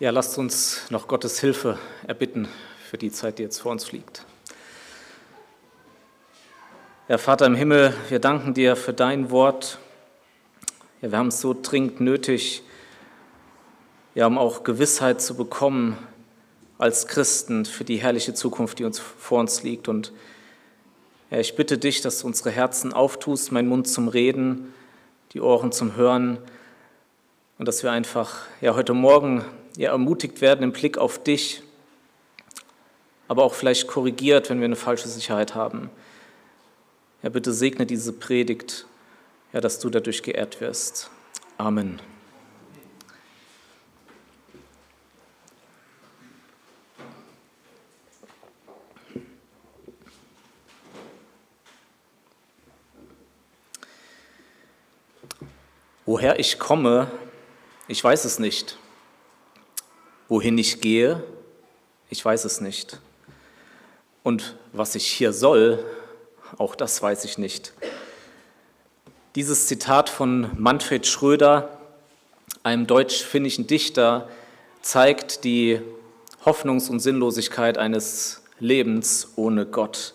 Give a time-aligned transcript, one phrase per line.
[0.00, 2.48] Ja, lasst uns noch Gottes Hilfe erbitten
[2.90, 4.26] für die Zeit, die jetzt vor uns liegt.
[7.06, 9.78] Ja, Vater im Himmel, wir danken dir für dein Wort.
[11.00, 12.64] Ja, wir haben es so dringend nötig,
[14.16, 15.96] ja, um auch Gewissheit zu bekommen
[16.76, 19.86] als Christen für die herrliche Zukunft, die uns vor uns liegt.
[19.86, 20.12] Und
[21.30, 24.74] ja, ich bitte dich, dass du unsere Herzen auftust, mein Mund zum Reden,
[25.34, 26.38] die Ohren zum Hören
[27.58, 29.44] und dass wir einfach ja, heute Morgen
[29.76, 31.62] ja, ermutigt werden im Blick auf dich,
[33.28, 35.90] aber auch vielleicht korrigiert, wenn wir eine falsche Sicherheit haben.
[37.22, 38.86] Ja, bitte segne diese Predigt,
[39.52, 41.10] ja, dass du dadurch geehrt wirst.
[41.56, 42.00] Amen.
[56.06, 57.10] Woher ich komme,
[57.88, 58.76] ich weiß es nicht.
[60.28, 61.22] Wohin ich gehe,
[62.08, 62.98] ich weiß es nicht.
[64.22, 65.84] Und was ich hier soll,
[66.56, 67.74] auch das weiß ich nicht.
[69.34, 71.78] Dieses Zitat von Manfred Schröder,
[72.62, 74.28] einem deutsch-finnischen Dichter,
[74.80, 75.80] zeigt die
[76.46, 80.14] Hoffnungs- und Sinnlosigkeit eines Lebens ohne Gott.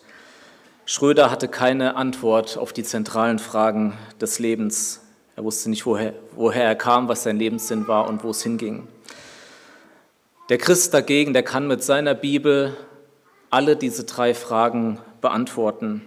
[0.85, 5.01] Schröder hatte keine Antwort auf die zentralen Fragen des Lebens.
[5.35, 8.87] Er wusste nicht, woher, woher er kam, was sein Lebenssinn war und wo es hinging.
[10.49, 12.75] Der Christ dagegen, der kann mit seiner Bibel
[13.51, 16.03] alle diese drei Fragen beantworten.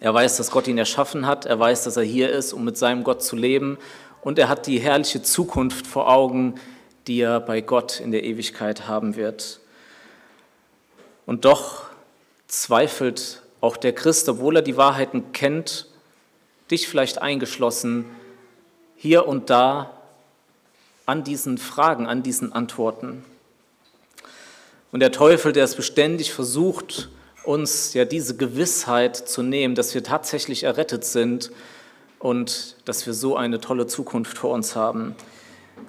[0.00, 2.76] Er weiß, dass Gott ihn erschaffen hat, er weiß, dass er hier ist, um mit
[2.76, 3.78] seinem Gott zu leben
[4.20, 6.56] und er hat die herrliche Zukunft vor Augen,
[7.06, 9.60] die er bei Gott in der Ewigkeit haben wird.
[11.24, 11.84] Und doch
[12.48, 15.86] zweifelt auch der Christ, obwohl er die Wahrheiten kennt,
[16.68, 18.06] dich vielleicht eingeschlossen,
[18.96, 20.02] hier und da
[21.06, 23.24] an diesen Fragen, an diesen Antworten.
[24.92, 27.08] Und der Teufel, der es beständig versucht,
[27.44, 31.50] uns ja diese Gewissheit zu nehmen, dass wir tatsächlich errettet sind
[32.18, 35.16] und dass wir so eine tolle Zukunft vor uns haben.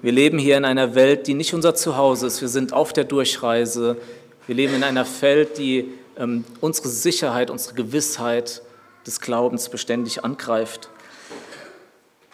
[0.00, 2.40] Wir leben hier in einer Welt, die nicht unser Zuhause ist.
[2.40, 3.98] Wir sind auf der Durchreise.
[4.46, 8.62] Wir leben in einer Welt, die ähm, unsere Sicherheit, unsere Gewissheit
[9.06, 10.88] des Glaubens beständig angreift.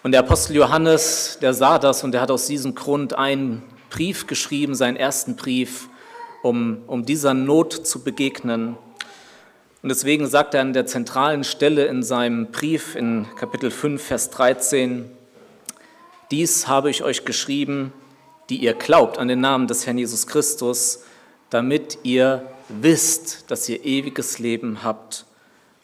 [0.05, 4.29] Und der Apostel Johannes, der sah das und der hat aus diesem Grund einen Brief
[4.29, 5.90] geschrieben, seinen ersten Brief,
[6.43, 8.77] um, um dieser Not zu begegnen.
[9.83, 14.31] Und deswegen sagt er an der zentralen Stelle in seinem Brief in Kapitel 5, Vers
[14.31, 15.11] 13,
[16.31, 17.93] dies habe ich euch geschrieben,
[18.51, 21.05] die ihr glaubt an den Namen des Herrn Jesus Christus,
[21.51, 25.25] damit ihr wisst, dass ihr ewiges Leben habt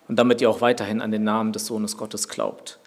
[0.09, 2.79] und damit ihr auch weiterhin an den Namen des Sohnes Gottes glaubt.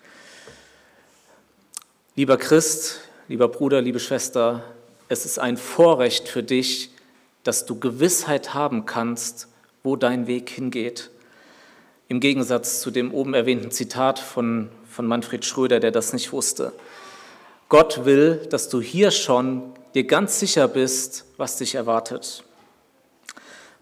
[2.16, 4.64] Lieber Christ, lieber Bruder, liebe Schwester,
[5.08, 6.92] es ist ein Vorrecht für dich,
[7.50, 9.48] dass du Gewissheit haben kannst,
[9.82, 11.10] wo dein Weg hingeht.
[12.08, 16.74] Im Gegensatz zu dem oben erwähnten Zitat von, von Manfred Schröder, der das nicht wusste.
[17.68, 19.64] Gott will, dass du hier schon
[19.96, 22.44] dir ganz sicher bist, was dich erwartet.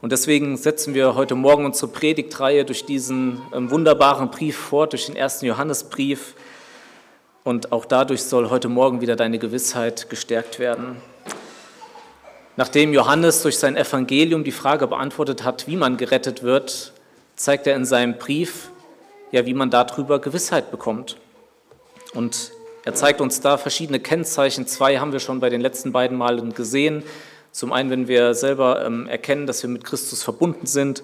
[0.02, 5.08] Und deswegen setzen wir heute Morgen unsere Predigtreihe durch diesen ähm, wunderbaren Brief fort, durch
[5.08, 6.36] den ersten Johannesbrief.
[7.44, 11.02] Und auch dadurch soll heute Morgen wieder deine Gewissheit gestärkt werden.
[12.58, 16.92] Nachdem Johannes durch sein Evangelium die Frage beantwortet hat, wie man gerettet wird,
[17.36, 18.72] zeigt er in seinem Brief,
[19.32, 21.18] ja, wie man darüber Gewissheit bekommt.
[22.16, 22.52] Und
[22.84, 24.66] er zeigt uns da verschiedene Kennzeichen.
[24.66, 27.04] Zwei haben wir schon bei den letzten beiden Malen gesehen.
[27.52, 31.04] Zum einen, wenn wir selber ähm, erkennen, dass wir mit Christus verbunden sind.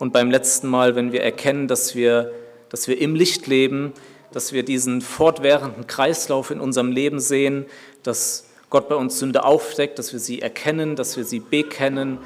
[0.00, 2.32] Und beim letzten Mal, wenn wir erkennen, dass wir,
[2.70, 3.92] dass wir im Licht leben,
[4.32, 7.66] dass wir diesen fortwährenden Kreislauf in unserem Leben sehen,
[8.02, 12.18] dass Gott bei uns Sünde aufdeckt, dass wir sie erkennen, dass wir sie bekennen,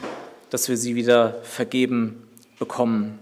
[0.50, 3.20] dass wir sie wieder vergeben bekommen.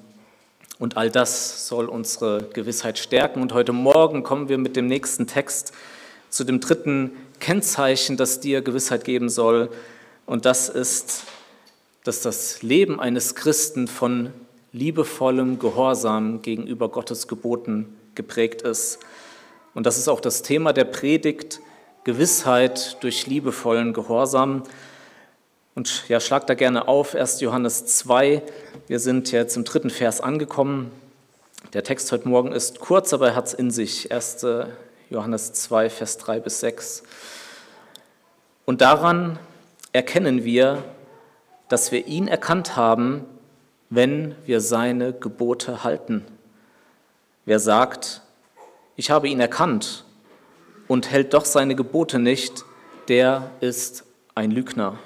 [0.78, 3.42] Und all das soll unsere Gewissheit stärken.
[3.42, 5.72] Und heute Morgen kommen wir mit dem nächsten Text
[6.30, 7.10] zu dem dritten
[7.40, 9.68] Kennzeichen, das dir Gewissheit geben soll.
[10.24, 11.24] Und das ist,
[12.04, 14.32] dass das Leben eines Christen von
[14.72, 18.98] liebevollem Gehorsam gegenüber Gottes Geboten geprägt ist.
[19.74, 21.60] Und das ist auch das Thema der Predigt
[22.04, 24.62] Gewissheit durch liebevollen Gehorsam.
[25.74, 27.40] Und ja, schlag da gerne auf, 1.
[27.42, 28.42] Johannes 2.
[28.86, 30.90] Wir sind jetzt im dritten Vers angekommen.
[31.74, 34.10] Der Text heute Morgen ist kurz, aber er hat es in sich.
[34.10, 34.46] 1.
[35.10, 37.02] Johannes 2, Vers 3 bis 6.
[38.64, 39.38] Und daran
[39.92, 40.82] erkennen wir,
[41.68, 43.26] dass wir ihn erkannt haben,
[43.90, 46.24] wenn wir seine Gebote halten.
[47.44, 48.22] Wer sagt,
[48.96, 50.04] ich habe ihn erkannt
[50.90, 52.64] und hält doch seine Gebote nicht,
[53.06, 54.02] der ist
[54.34, 54.98] ein Lügner,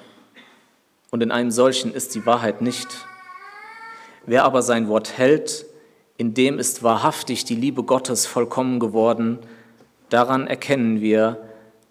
[1.11, 3.05] und in einem solchen ist die Wahrheit nicht.
[4.25, 5.67] Wer aber sein Wort hält,
[6.17, 9.37] in dem ist wahrhaftig die Liebe Gottes vollkommen geworden,
[10.09, 11.37] daran erkennen wir,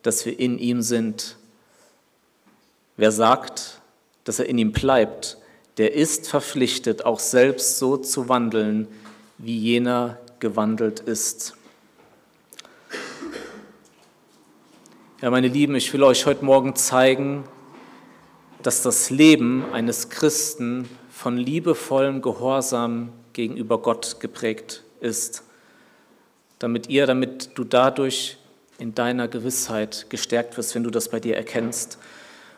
[0.02, 1.36] dass wir in ihm sind.
[2.96, 3.80] Wer sagt,
[4.24, 5.38] dass er in ihm bleibt,
[5.76, 8.88] der ist verpflichtet, auch selbst so zu wandeln,
[9.38, 11.54] wie jener gewandelt ist.
[15.24, 17.44] Ja, meine Lieben, ich will euch heute Morgen zeigen,
[18.62, 25.42] dass das Leben eines Christen von liebevollem Gehorsam gegenüber Gott geprägt ist,
[26.58, 28.36] damit ihr, damit du dadurch
[28.78, 31.96] in deiner Gewissheit gestärkt wirst, wenn du das bei dir erkennst.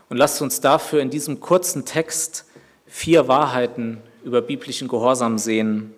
[0.08, 2.46] Und lasst uns dafür in diesem kurzen Text
[2.88, 5.94] vier Wahrheiten über biblischen Gehorsam sehen,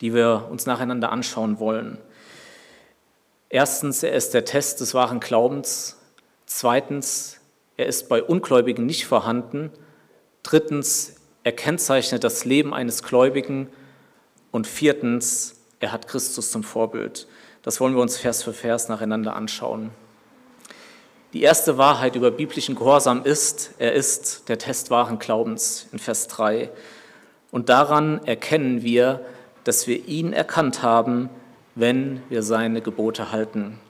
[0.00, 1.98] die wir uns nacheinander anschauen wollen.
[3.52, 5.96] Erstens, er ist der Test des wahren Glaubens.
[6.46, 7.40] Zweitens,
[7.76, 9.72] er ist bei Ungläubigen nicht vorhanden.
[10.44, 13.68] Drittens, er kennzeichnet das Leben eines Gläubigen.
[14.52, 17.26] Und viertens, er hat Christus zum Vorbild.
[17.62, 19.90] Das wollen wir uns Vers für Vers nacheinander anschauen.
[21.32, 26.28] Die erste Wahrheit über biblischen Gehorsam ist, er ist der Test wahren Glaubens in Vers
[26.28, 26.70] 3.
[27.50, 29.24] Und daran erkennen wir,
[29.64, 31.30] dass wir ihn erkannt haben,
[31.80, 33.80] wenn wir seine Gebote halten.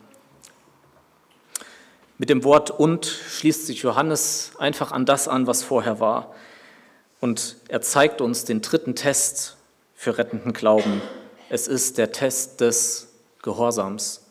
[2.19, 6.35] Mit dem Wort und schließt sich Johannes einfach an das an, was vorher war.
[7.21, 9.57] Und er zeigt uns den dritten Test
[9.95, 11.03] für rettenden Glauben.
[11.49, 13.09] Es ist der Test des
[13.43, 14.27] Gehorsams.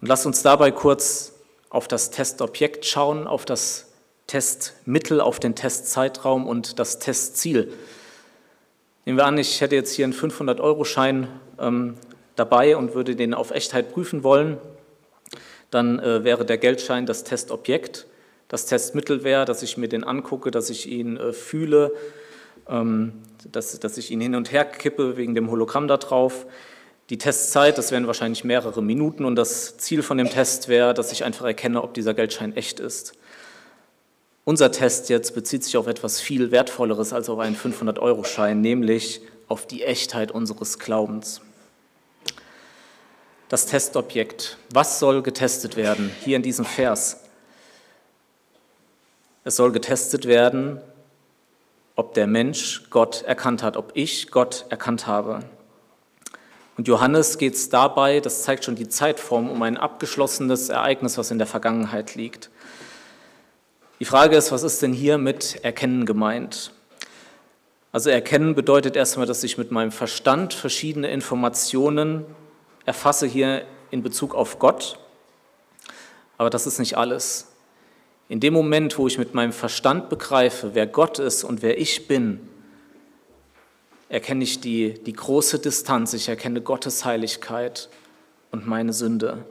[0.00, 1.32] Und lasst uns dabei kurz
[1.68, 3.88] auf das Testobjekt schauen, auf das
[4.26, 7.72] Testmittel, auf den Testzeitraum und das Testziel.
[9.06, 11.28] Nehmen wir an, ich hätte jetzt hier einen 500-Euro-Schein
[11.60, 11.94] ähm,
[12.34, 14.58] dabei und würde den auf Echtheit prüfen wollen.
[15.70, 18.08] Dann äh, wäre der Geldschein das Testobjekt.
[18.48, 21.92] Das Testmittel wäre, dass ich mir den angucke, dass ich ihn äh, fühle,
[22.68, 23.12] ähm,
[23.52, 26.44] dass, dass ich ihn hin und her kippe wegen dem Hologramm da drauf.
[27.08, 31.12] Die Testzeit, das wären wahrscheinlich mehrere Minuten und das Ziel von dem Test wäre, dass
[31.12, 33.12] ich einfach erkenne, ob dieser Geldschein echt ist.
[34.48, 39.66] Unser Test jetzt bezieht sich auf etwas viel Wertvolleres als auf einen 500-Euro-Schein, nämlich auf
[39.66, 41.40] die Echtheit unseres Glaubens.
[43.48, 44.56] Das Testobjekt.
[44.72, 46.12] Was soll getestet werden?
[46.24, 47.24] Hier in diesem Vers.
[49.42, 50.80] Es soll getestet werden,
[51.96, 55.40] ob der Mensch Gott erkannt hat, ob ich Gott erkannt habe.
[56.76, 61.32] Und Johannes geht es dabei, das zeigt schon die Zeitform, um ein abgeschlossenes Ereignis, was
[61.32, 62.48] in der Vergangenheit liegt.
[63.98, 66.72] Die Frage ist, was ist denn hier mit Erkennen gemeint?
[67.92, 72.26] Also Erkennen bedeutet erstmal, dass ich mit meinem Verstand verschiedene Informationen
[72.84, 74.98] erfasse hier in Bezug auf Gott.
[76.36, 77.52] Aber das ist nicht alles.
[78.28, 82.06] In dem Moment, wo ich mit meinem Verstand begreife, wer Gott ist und wer ich
[82.06, 82.46] bin,
[84.10, 87.88] erkenne ich die, die große Distanz, ich erkenne Gottes Heiligkeit
[88.50, 89.46] und meine Sünde.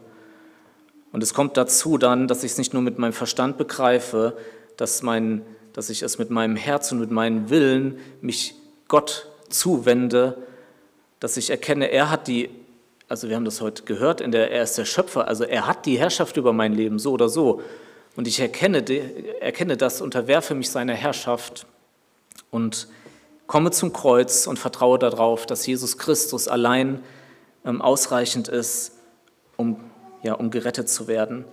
[1.15, 4.35] Und es kommt dazu dann, dass ich es nicht nur mit meinem Verstand begreife,
[4.75, 8.53] dass, mein, dass ich es mit meinem Herz und mit meinem Willen mich
[8.89, 10.37] Gott zuwende,
[11.21, 12.49] dass ich erkenne, er hat die,
[13.07, 15.85] also wir haben das heute gehört, in der, er ist der Schöpfer, also er hat
[15.85, 17.61] die Herrschaft über mein Leben, so oder so.
[18.17, 18.83] Und ich erkenne,
[19.39, 21.65] erkenne das, unterwerfe mich seiner Herrschaft
[22.51, 22.89] und
[23.47, 27.01] komme zum Kreuz und vertraue darauf, dass Jesus Christus allein
[27.63, 28.91] ähm, ausreichend ist,
[29.55, 29.79] um,
[30.23, 31.45] ja, um gerettet zu werden.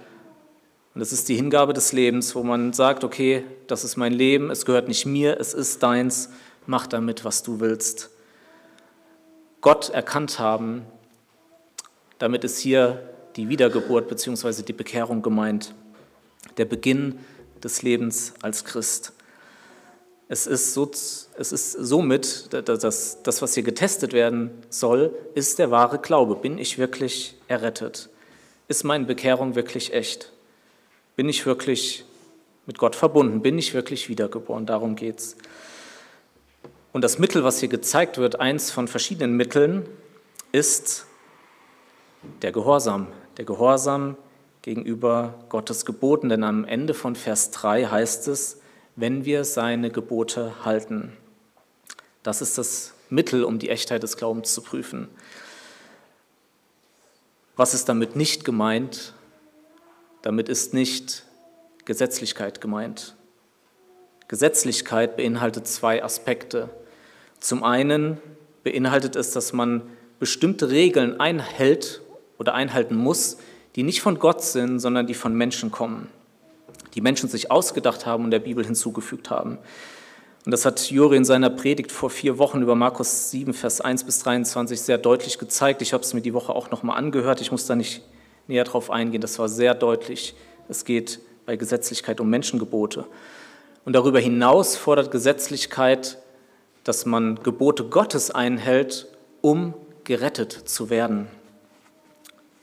[0.95, 4.51] Und das ist die Hingabe des Lebens, wo man sagt, okay, das ist mein Leben,
[4.51, 6.31] es gehört nicht mir, es ist deins,
[6.67, 8.11] mach damit, was du willst.
[9.63, 10.85] Gott erkannt haben,
[12.19, 14.63] damit ist hier die Wiedergeburt bzw.
[14.63, 15.75] die Bekehrung gemeint,
[16.57, 17.19] der Beginn
[17.63, 19.13] des Lebens als Christ.
[20.29, 25.71] Es ist, so, es ist somit, das, das, was hier getestet werden soll, ist der
[25.71, 26.37] wahre Glaube.
[26.37, 28.09] Bin ich wirklich errettet?
[28.73, 30.33] Ist meine Bekehrung wirklich echt?
[31.15, 32.07] Bin ich wirklich
[32.65, 33.43] mit Gott verbunden?
[33.43, 34.65] Bin ich wirklich wiedergeboren?
[34.65, 35.37] Darum geht es.
[36.95, 39.87] Und das Mittel, was hier gezeigt wird, eins von verschiedenen Mitteln,
[40.53, 41.05] ist
[42.41, 43.09] der Gehorsam.
[43.37, 44.17] Der Gehorsam
[44.63, 46.31] gegenüber Gottes Geboten.
[46.31, 48.63] Denn am Ende von Vers 3 heißt es,
[48.97, 51.13] wenn wir seine Gebote halten.
[52.23, 55.09] Das ist das Mittel, um die Echtheit des Glaubens zu prüfen.
[57.57, 59.15] Was ist damit nicht gemeint?
[60.23, 61.25] Damit ist nicht
[61.85, 63.15] Gesetzlichkeit gemeint.
[64.29, 66.71] Gesetzlichkeit beinhaltet zwei Aspekte.
[67.41, 68.19] Zum einen
[68.65, 69.83] beinhaltet es, dass man
[70.19, 72.01] bestimmte Regeln einhält
[72.39, 73.37] oder einhalten muss,
[73.77, 76.09] die nicht von Gott sind, sondern die von Menschen kommen.
[76.95, 79.59] die Menschen sich ausgedacht haben und der Bibel hinzugefügt haben.
[80.45, 84.05] Und das hat Juri in seiner Predigt vor vier Wochen über Markus 7, Vers 1
[84.05, 85.83] bis 23 sehr deutlich gezeigt.
[85.83, 87.41] Ich habe es mir die Woche auch nochmal angehört.
[87.41, 88.03] Ich muss da nicht
[88.49, 89.21] näher drauf eingehen.
[89.21, 90.35] Das war sehr deutlich.
[90.69, 93.07] Es geht bei Gesetzlichkeit um Menschengebote.
[93.85, 96.19] Und darüber hinaus fordert Gesetzlichkeit,
[96.83, 99.07] dass man Gebote Gottes einhält,
[99.43, 101.29] um gerettet zu werden.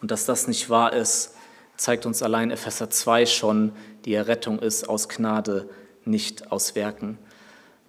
[0.01, 1.36] Und dass das nicht wahr ist,
[1.77, 3.71] zeigt uns allein Epheser 2 schon,
[4.03, 5.69] die Errettung ist aus Gnade,
[6.03, 7.17] nicht aus Werken.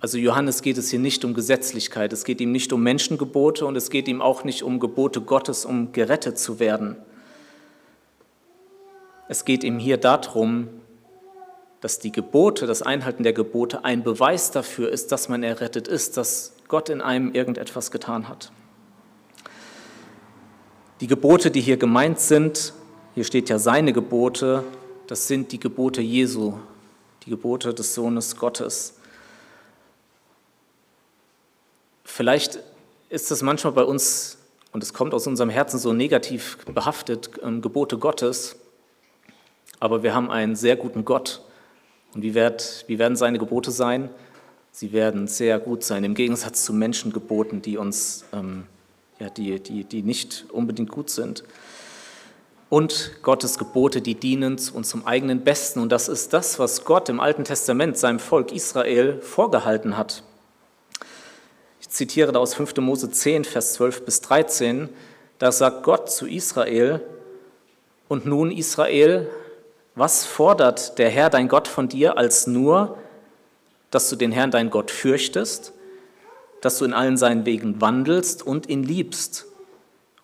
[0.01, 3.77] Also Johannes geht es hier nicht um Gesetzlichkeit, es geht ihm nicht um Menschengebote und
[3.77, 6.97] es geht ihm auch nicht um Gebote Gottes, um gerettet zu werden.
[9.29, 10.69] Es geht ihm hier darum,
[11.83, 16.17] dass die Gebote, das Einhalten der Gebote ein Beweis dafür ist, dass man errettet ist,
[16.17, 18.53] dass Gott in einem irgendetwas getan hat.
[21.01, 22.73] Die Gebote, die hier gemeint sind,
[23.15, 24.65] hier steht ja seine Gebote,
[25.07, 26.55] das sind die Gebote Jesu,
[27.25, 29.00] die Gebote des Sohnes Gottes.
[32.13, 32.59] Vielleicht
[33.09, 34.37] ist es manchmal bei uns,
[34.73, 38.57] und es kommt aus unserem Herzen so negativ behaftet, ähm, Gebote Gottes,
[39.79, 41.41] aber wir haben einen sehr guten Gott.
[42.13, 44.11] Und wie, wird, wie werden seine Gebote sein?
[44.73, 48.65] Sie werden sehr gut sein, im Gegensatz zu Menschengeboten, die uns, ähm,
[49.21, 51.45] ja, die, die, die nicht unbedingt gut sind.
[52.69, 55.81] Und Gottes Gebote, die dienen uns zum eigenen Besten.
[55.81, 60.25] Und das ist das, was Gott im Alten Testament seinem Volk Israel vorgehalten hat
[61.91, 62.77] zitiere da aus 5.
[62.79, 64.89] Mose 10, Vers 12 bis 13.
[65.39, 67.01] Da sagt Gott zu Israel,
[68.09, 69.31] und nun Israel,
[69.95, 72.99] was fordert der Herr dein Gott von dir als nur,
[73.93, 75.73] dass du den Herrn dein Gott fürchtest,
[76.61, 79.47] dass du in allen seinen Wegen wandelst und ihn liebst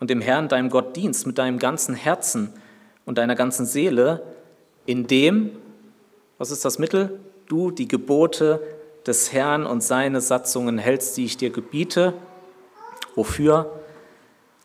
[0.01, 2.53] und dem Herrn deinem Gott dienst mit deinem ganzen Herzen
[3.05, 4.23] und deiner ganzen Seele,
[4.85, 5.53] indem,
[6.39, 7.21] was ist das Mittel?
[7.47, 8.61] Du die Gebote
[9.07, 12.15] des Herrn und seine Satzungen hältst, die ich dir gebiete.
[13.15, 13.81] Wofür?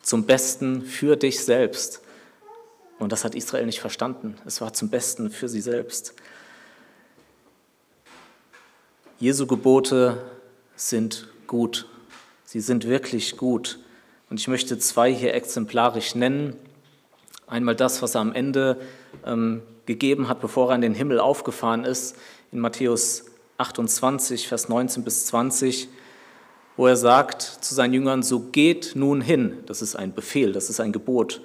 [0.02, 2.00] Zum Besten für dich selbst.
[2.98, 4.36] Und das hat Israel nicht verstanden.
[4.44, 6.14] Es war zum Besten für sie selbst.
[9.18, 10.20] Jesu Gebote
[10.74, 11.88] sind gut.
[12.44, 13.78] Sie sind wirklich gut.
[14.28, 16.56] Und ich möchte zwei hier exemplarisch nennen.
[17.46, 18.80] Einmal das, was er am Ende
[19.24, 22.16] ähm, gegeben hat, bevor er in den Himmel aufgefahren ist,
[22.50, 23.26] in Matthäus
[23.62, 25.88] 28, Vers 19 bis 20,
[26.76, 30.68] wo er sagt zu seinen Jüngern, so geht nun hin, das ist ein Befehl, das
[30.68, 31.42] ist ein Gebot,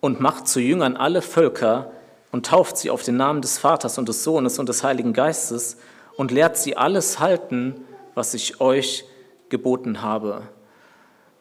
[0.00, 1.90] und macht zu Jüngern alle Völker
[2.30, 5.78] und tauft sie auf den Namen des Vaters und des Sohnes und des Heiligen Geistes
[6.16, 7.74] und lehrt sie alles halten,
[8.14, 9.04] was ich euch
[9.48, 10.42] geboten habe.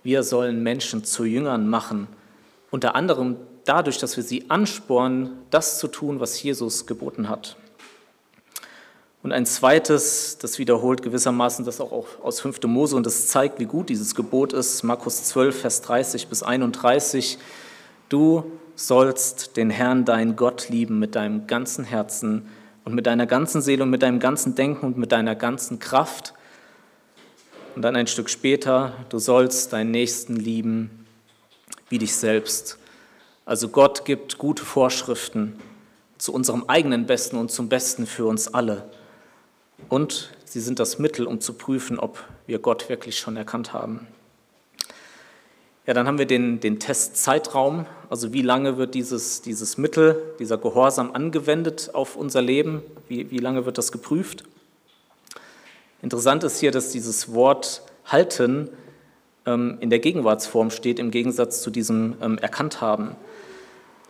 [0.02, 2.08] Wir sollen Menschen zu Jüngern machen,
[2.72, 7.58] unter anderem dadurch, dass wir sie anspornen, das zu tun, was Jesus geboten hat.
[9.24, 12.62] Und ein zweites, das wiederholt gewissermaßen das auch aus 5.
[12.64, 17.38] Mose und das zeigt, wie gut dieses Gebot ist, Markus 12, Vers 30 bis 31.
[18.10, 22.48] Du sollst den Herrn, dein Gott, lieben mit deinem ganzen Herzen
[22.86, 26.34] und mit deiner ganzen Seele und mit deinem ganzen Denken und mit deiner ganzen Kraft.
[27.76, 31.06] Und dann ein Stück später, du sollst deinen Nächsten lieben
[31.90, 32.78] wie dich selbst.
[33.46, 35.60] Also Gott gibt gute Vorschriften
[36.18, 38.90] zu unserem eigenen Besten und zum Besten für uns alle
[39.90, 44.08] und sie sind das Mittel, um zu prüfen, ob wir Gott wirklich schon erkannt haben.
[45.86, 50.58] Ja, dann haben wir den, den Testzeitraum, also wie lange wird dieses, dieses Mittel, dieser
[50.58, 54.44] Gehorsam angewendet auf unser Leben, wie, wie lange wird das geprüft.
[56.02, 58.70] Interessant ist hier, dass dieses Wort halten
[59.46, 63.16] ähm, in der Gegenwartsform steht, im Gegensatz zu diesem ähm, erkannt haben.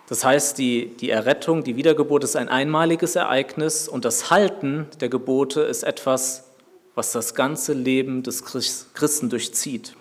[0.07, 5.09] Das heißt, die, die Errettung, die Wiedergeburt ist ein einmaliges Ereignis und das Halten der
[5.09, 6.45] Gebote ist etwas,
[6.95, 9.95] was das ganze Leben des Christen durchzieht.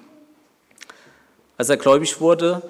[1.58, 2.62] Als er gläubig wurde,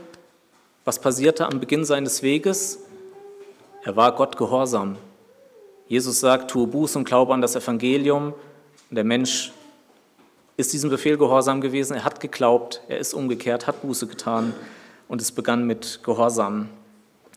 [0.84, 2.78] was passierte am Beginn seines Weges?
[3.84, 4.96] Er war Gott gehorsam.
[5.88, 8.34] Jesus sagt, tue Buß und glaube an das Evangelium.
[8.90, 9.52] Und der Mensch
[10.56, 11.94] ist diesem Befehl gehorsam gewesen.
[11.94, 14.54] Er hat geglaubt, er ist umgekehrt, hat Buße getan
[15.06, 16.68] und es begann mit Gehorsam.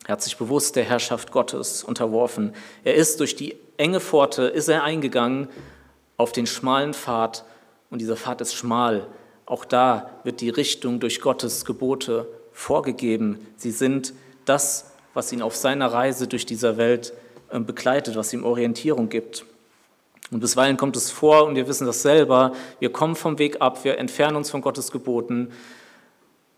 [0.09, 2.55] Er hat sich bewusst der Herrschaft Gottes unterworfen.
[2.83, 5.49] Er ist durch die enge Pforte, ist er eingegangen
[6.17, 7.45] auf den schmalen Pfad
[7.91, 9.05] und dieser Pfad ist schmal.
[9.45, 13.37] Auch da wird die Richtung durch Gottes Gebote vorgegeben.
[13.55, 14.13] Sie sind
[14.45, 17.13] das, was ihn auf seiner Reise durch diese Welt
[17.51, 19.45] ähm, begleitet, was ihm Orientierung gibt.
[20.31, 23.83] Und bisweilen kommt es vor, und wir wissen das selber, wir kommen vom Weg ab,
[23.83, 25.51] wir entfernen uns von Gottes Geboten,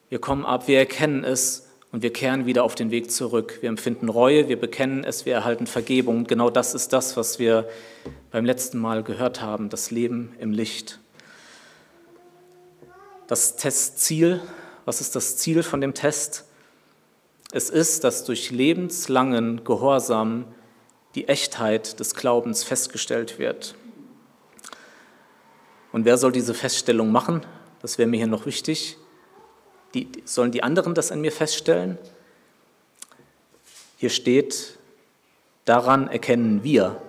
[0.08, 3.57] wir kommen ab, wir erkennen es und wir kehren wieder auf den Weg zurück.
[3.62, 6.25] Wir empfinden Reue, wir bekennen es, wir erhalten Vergebung.
[6.25, 7.67] Genau das ist das, was wir
[8.31, 11.00] beim letzten Mal gehört haben, das Leben im Licht.
[13.27, 14.41] Das Testziel,
[14.86, 16.45] was ist das Ziel von dem Test?
[17.51, 20.45] Es ist, dass durch lebenslangen Gehorsam
[21.15, 23.75] die Echtheit des Glaubens festgestellt wird.
[25.91, 27.41] Und wer soll diese Feststellung machen?
[27.81, 28.98] Das wäre mir hier noch wichtig.
[29.93, 31.98] Die, sollen die anderen das an mir feststellen?
[33.98, 34.77] Hier steht,
[35.65, 37.01] daran erkennen wir.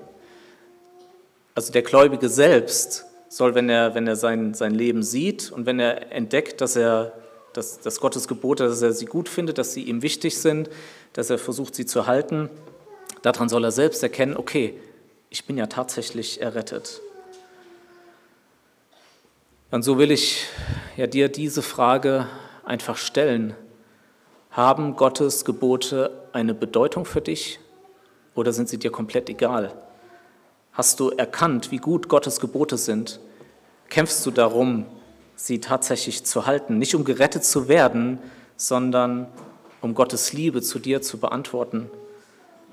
[1.55, 5.81] Also der Gläubige selbst soll, wenn er, wenn er sein, sein Leben sieht und wenn
[5.81, 7.13] er entdeckt, dass er
[7.53, 10.71] dass, dass Gottes Gebote, dass er sie gut findet, dass sie ihm wichtig sind,
[11.13, 12.49] dass er versucht, sie zu halten,
[13.23, 14.75] daran soll er selbst erkennen, okay,
[15.31, 17.01] ich bin ja tatsächlich errettet.
[19.71, 20.47] Und so will ich
[20.97, 22.27] ja dir diese Frage
[22.65, 23.55] einfach stellen.
[24.51, 27.61] Haben Gottes Gebote eine Bedeutung für dich
[28.35, 29.73] oder sind sie dir komplett egal?
[30.73, 33.21] Hast du erkannt, wie gut Gottes Gebote sind?
[33.91, 34.87] Kämpfst du darum,
[35.37, 38.19] sie tatsächlich zu halten, nicht um gerettet zu werden,
[38.57, 39.27] sondern
[39.83, 41.91] um Gottes Liebe zu dir zu beantworten?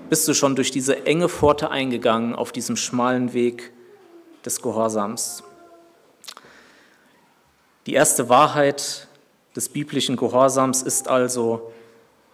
[0.10, 3.74] Bist du schon durch diese enge Pforte eingegangen auf diesem schmalen Weg
[4.46, 5.44] des Gehorsams?
[7.86, 9.09] Die erste Wahrheit
[9.56, 11.72] des biblischen Gehorsams ist also,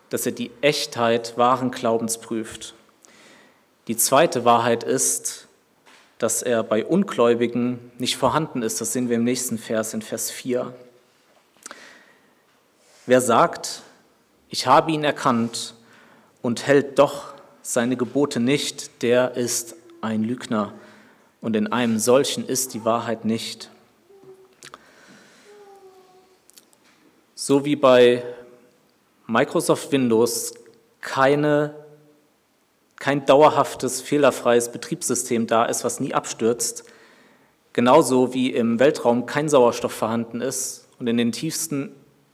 [0.09, 2.73] dass er die Echtheit wahren Glaubens prüft.
[3.87, 5.47] Die zweite Wahrheit ist,
[6.17, 8.79] dass er bei Ungläubigen nicht vorhanden ist.
[8.81, 10.73] Das sehen wir im nächsten Vers, in Vers 4.
[13.05, 13.81] Wer sagt,
[14.49, 15.75] ich habe ihn erkannt
[16.41, 20.73] und hält doch seine Gebote nicht, der ist ein Lügner.
[21.41, 23.69] Und in einem solchen ist die Wahrheit nicht.
[27.35, 28.23] So wie bei
[29.27, 30.53] Microsoft Windows
[31.01, 31.75] keine,
[32.97, 36.85] kein dauerhaftes, fehlerfreies Betriebssystem da ist, was nie abstürzt,
[37.73, 41.91] genauso wie im Weltraum kein Sauerstoff vorhanden ist und in den tiefsten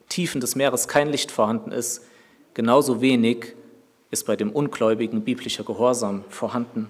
[0.08, 2.06] Tiefen des Meeres kein Licht vorhanden ist,
[2.54, 3.56] genauso wenig
[4.12, 6.90] ist bei dem Ungläubigen biblischer Gehorsam vorhanden.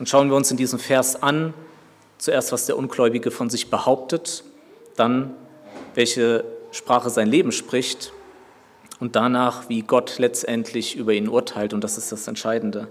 [0.00, 1.54] Und schauen wir uns in diesem Vers an,
[2.18, 4.42] zuerst, was der Ungläubige von sich behauptet,
[4.96, 5.34] dann,
[5.94, 8.12] welche Sprache sein Leben spricht
[8.98, 11.72] und danach, wie Gott letztendlich über ihn urteilt.
[11.72, 12.88] Und das ist das Entscheidende.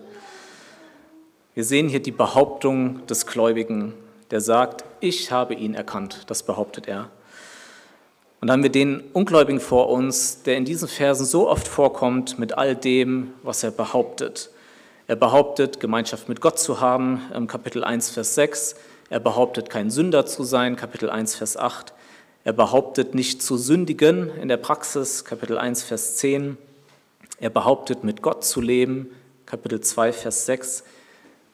[1.53, 3.93] Wir sehen hier die Behauptung des Gläubigen,
[4.31, 6.23] der sagt, ich habe ihn erkannt.
[6.27, 7.09] Das behauptet er.
[8.39, 12.39] Und dann haben wir den Ungläubigen vor uns, der in diesen Versen so oft vorkommt
[12.39, 14.49] mit all dem, was er behauptet.
[15.07, 18.75] Er behauptet, Gemeinschaft mit Gott zu haben, Kapitel 1, Vers 6.
[19.09, 21.93] Er behauptet, kein Sünder zu sein, Kapitel 1, Vers 8.
[22.45, 26.57] Er behauptet nicht zu sündigen in der Praxis, Kapitel 1, Vers 10.
[27.39, 29.07] Er behauptet mit Gott zu leben,
[29.45, 30.83] Kapitel 2, Vers 6.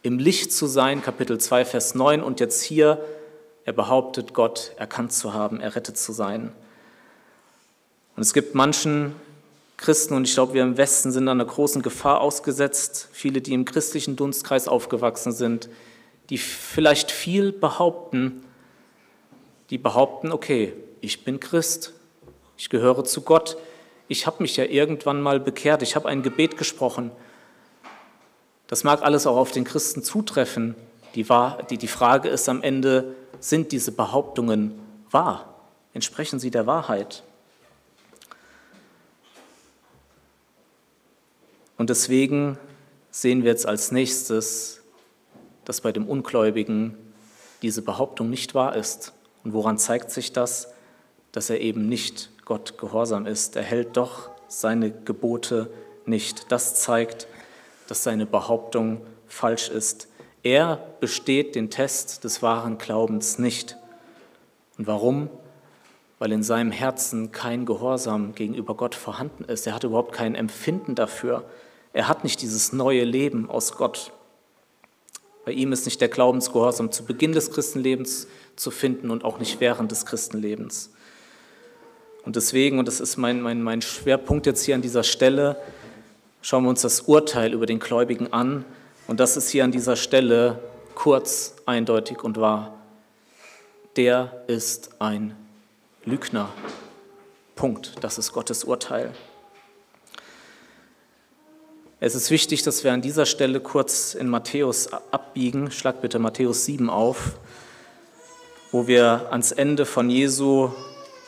[0.01, 2.23] Im Licht zu sein, Kapitel 2, Vers 9.
[2.23, 3.05] Und jetzt hier,
[3.65, 6.51] er behauptet, Gott erkannt zu haben, errettet zu sein.
[8.15, 9.13] Und es gibt manchen
[9.77, 13.63] Christen, und ich glaube, wir im Westen sind einer großen Gefahr ausgesetzt, viele, die im
[13.63, 15.69] christlichen Dunstkreis aufgewachsen sind,
[16.31, 18.43] die vielleicht viel behaupten,
[19.69, 21.93] die behaupten, okay, ich bin Christ,
[22.57, 23.57] ich gehöre zu Gott,
[24.07, 27.11] ich habe mich ja irgendwann mal bekehrt, ich habe ein Gebet gesprochen.
[28.67, 30.75] Das mag alles auch auf den Christen zutreffen.
[31.15, 31.25] Die,
[31.77, 34.79] die, Frage ist am Ende, sind diese Behauptungen
[35.09, 35.55] wahr?
[35.93, 37.23] Entsprechen sie der Wahrheit?
[41.77, 42.59] Und deswegen
[43.09, 44.81] sehen wir jetzt als nächstes,
[45.65, 46.95] dass bei dem Ungläubigen
[47.61, 49.13] diese Behauptung nicht wahr ist.
[49.43, 50.69] Und woran zeigt sich das?
[51.31, 53.55] Dass er eben nicht Gott gehorsam ist.
[53.55, 55.69] Er hält doch seine Gebote
[56.05, 56.51] nicht.
[56.51, 57.27] Das zeigt,
[57.87, 60.07] dass seine Behauptung falsch ist.
[60.43, 63.77] Er besteht den Test des wahren Glaubens nicht.
[64.77, 65.29] Und warum?
[66.17, 69.67] Weil in seinem Herzen kein Gehorsam gegenüber Gott vorhanden ist.
[69.67, 71.43] Er hat überhaupt kein Empfinden dafür.
[71.93, 74.11] Er hat nicht dieses neue Leben aus Gott.
[75.45, 79.59] Bei ihm ist nicht der Glaubensgehorsam zu Beginn des Christenlebens zu finden und auch nicht
[79.59, 80.91] während des Christenlebens.
[82.25, 85.55] Und deswegen, und das ist mein, mein, mein Schwerpunkt jetzt hier an dieser Stelle,
[86.41, 88.65] schauen wir uns das Urteil über den Gläubigen an.
[89.07, 90.59] Und das ist hier an dieser Stelle
[90.95, 92.77] kurz, eindeutig und wahr.
[93.95, 95.35] Der ist ein
[96.05, 96.49] Lügner.
[97.55, 97.93] Punkt.
[98.01, 99.13] Das ist Gottes Urteil.
[102.01, 105.69] Es ist wichtig, dass wir an dieser Stelle kurz in Matthäus abbiegen.
[105.69, 107.33] Schlag bitte Matthäus 7 auf,
[108.71, 110.71] wo wir ans Ende von Jesu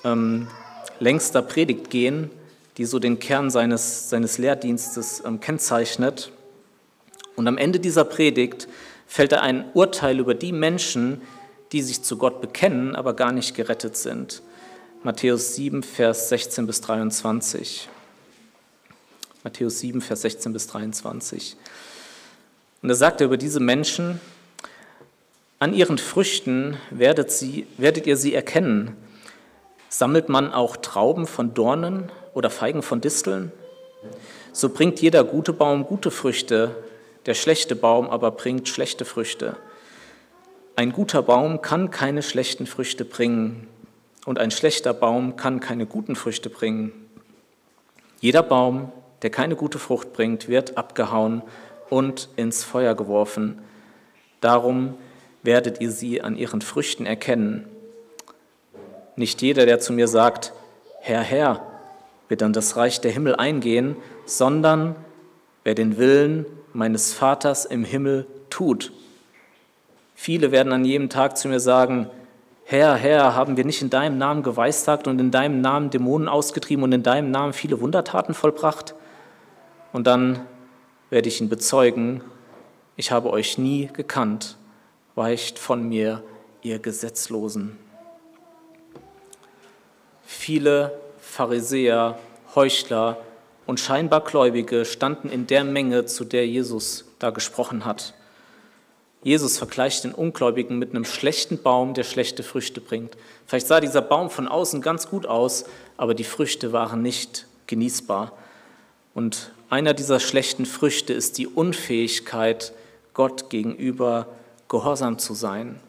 [0.06, 0.48] ähm,
[1.02, 2.30] längster Predigt gehen,
[2.78, 6.32] die so den Kern seines, seines Lehrdienstes ähm, kennzeichnet.
[7.36, 8.70] Und am Ende dieser Predigt
[9.08, 11.22] fällt er ein Urteil über die Menschen,
[11.74, 14.42] die sich zu Gott bekennen, aber gar nicht gerettet sind.
[15.04, 17.90] Matthäus 7, Vers 16 bis 23.
[19.44, 21.56] Matthäus 7, Vers 16 bis 23.
[22.84, 24.20] Und er über diese Menschen,
[25.58, 28.96] an ihren Früchten werdet, sie, werdet ihr sie erkennen.
[29.90, 33.52] Sammelt man auch Trauben von Dornen oder Feigen von Disteln?
[34.54, 36.76] So bringt jeder gute Baum gute Früchte,
[37.26, 39.58] der schlechte Baum aber bringt schlechte Früchte.
[40.76, 43.68] Ein guter Baum kann keine schlechten Früchte bringen
[44.26, 46.92] und ein schlechter Baum kann keine guten Früchte bringen.
[48.20, 51.42] Jeder Baum, der keine gute Frucht bringt, wird abgehauen
[51.90, 53.62] und ins Feuer geworfen.
[54.40, 54.96] Darum
[55.44, 57.68] werdet ihr sie an ihren Früchten erkennen.
[59.16, 60.54] Nicht jeder, der zu mir sagt,
[61.02, 61.66] Herr, Herr,
[62.30, 64.96] wird dann das Reich der Himmel eingehen, sondern
[65.64, 68.92] wer den Willen meines Vaters im Himmel tut.
[70.16, 72.10] Viele werden an jedem Tag zu mir sagen,
[72.64, 76.84] Herr, Herr, haben wir nicht in deinem Namen geweissagt und in deinem Namen Dämonen ausgetrieben
[76.84, 78.96] und in deinem Namen viele Wundertaten vollbracht?
[79.94, 80.46] Und dann
[81.10, 82.22] werde ich ihn bezeugen,
[82.96, 84.58] ich habe euch nie gekannt,
[85.16, 86.24] weicht von mir,
[86.62, 87.78] ihr Gesetzlosen.
[90.24, 92.18] Viele Pharisäer,
[92.56, 93.18] Heuchler
[93.66, 98.14] und scheinbar Gläubige standen in der Menge, zu der Jesus da gesprochen hat.
[99.24, 103.16] Jesus vergleicht den Ungläubigen mit einem schlechten Baum, der schlechte Früchte bringt.
[103.46, 105.66] Vielleicht sah dieser Baum von außen ganz gut aus,
[105.98, 108.32] aber die Früchte waren nicht genießbar.
[109.14, 112.74] Und einer dieser schlechten Früchte ist die Unfähigkeit,
[113.14, 114.28] Gott gegenüber
[114.68, 115.80] gehorsam zu sein.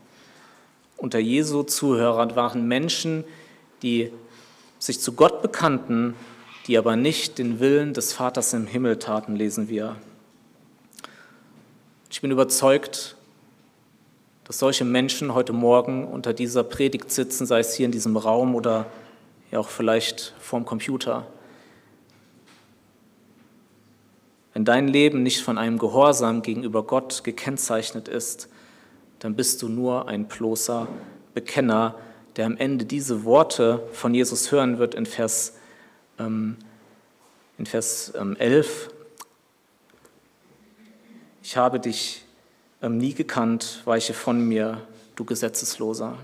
[0.97, 3.25] Unter Jesu Zuhörern waren Menschen,
[3.83, 4.13] die
[4.79, 6.15] sich zu Gott bekannten,
[6.69, 9.97] die aber nicht den Willen des Vaters im Himmel taten, lesen wir.
[12.09, 13.17] Ich bin überzeugt,
[14.45, 18.55] dass solche Menschen heute Morgen unter dieser Predigt sitzen, sei es hier in diesem Raum
[18.55, 18.87] oder
[19.51, 21.27] ja auch vielleicht vorm Computer.
[24.55, 28.49] Wenn dein Leben nicht von einem Gehorsam gegenüber Gott gekennzeichnet ist,
[29.19, 30.89] dann bist du nur ein bloßer
[31.35, 31.95] Bekenner,
[32.37, 35.55] der am Ende diese Worte von Jesus hören wird in Vers,
[36.19, 36.57] ähm,
[37.59, 38.91] in Vers ähm, 11.
[41.43, 42.25] Ich habe dich
[42.83, 44.83] ähm, nie gekannt, weiche von mir,
[45.17, 46.19] du Gesetzesloser.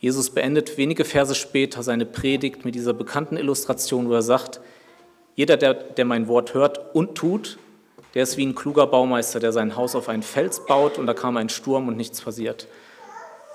[0.00, 4.60] Jesus beendet wenige Verse später seine Predigt mit dieser bekannten Illustration, wo er sagt,
[5.38, 7.60] jeder, der, der mein Wort hört und tut,
[8.14, 11.14] der ist wie ein kluger Baumeister, der sein Haus auf einen Fels baut und da
[11.14, 12.66] kam ein Sturm und nichts passiert.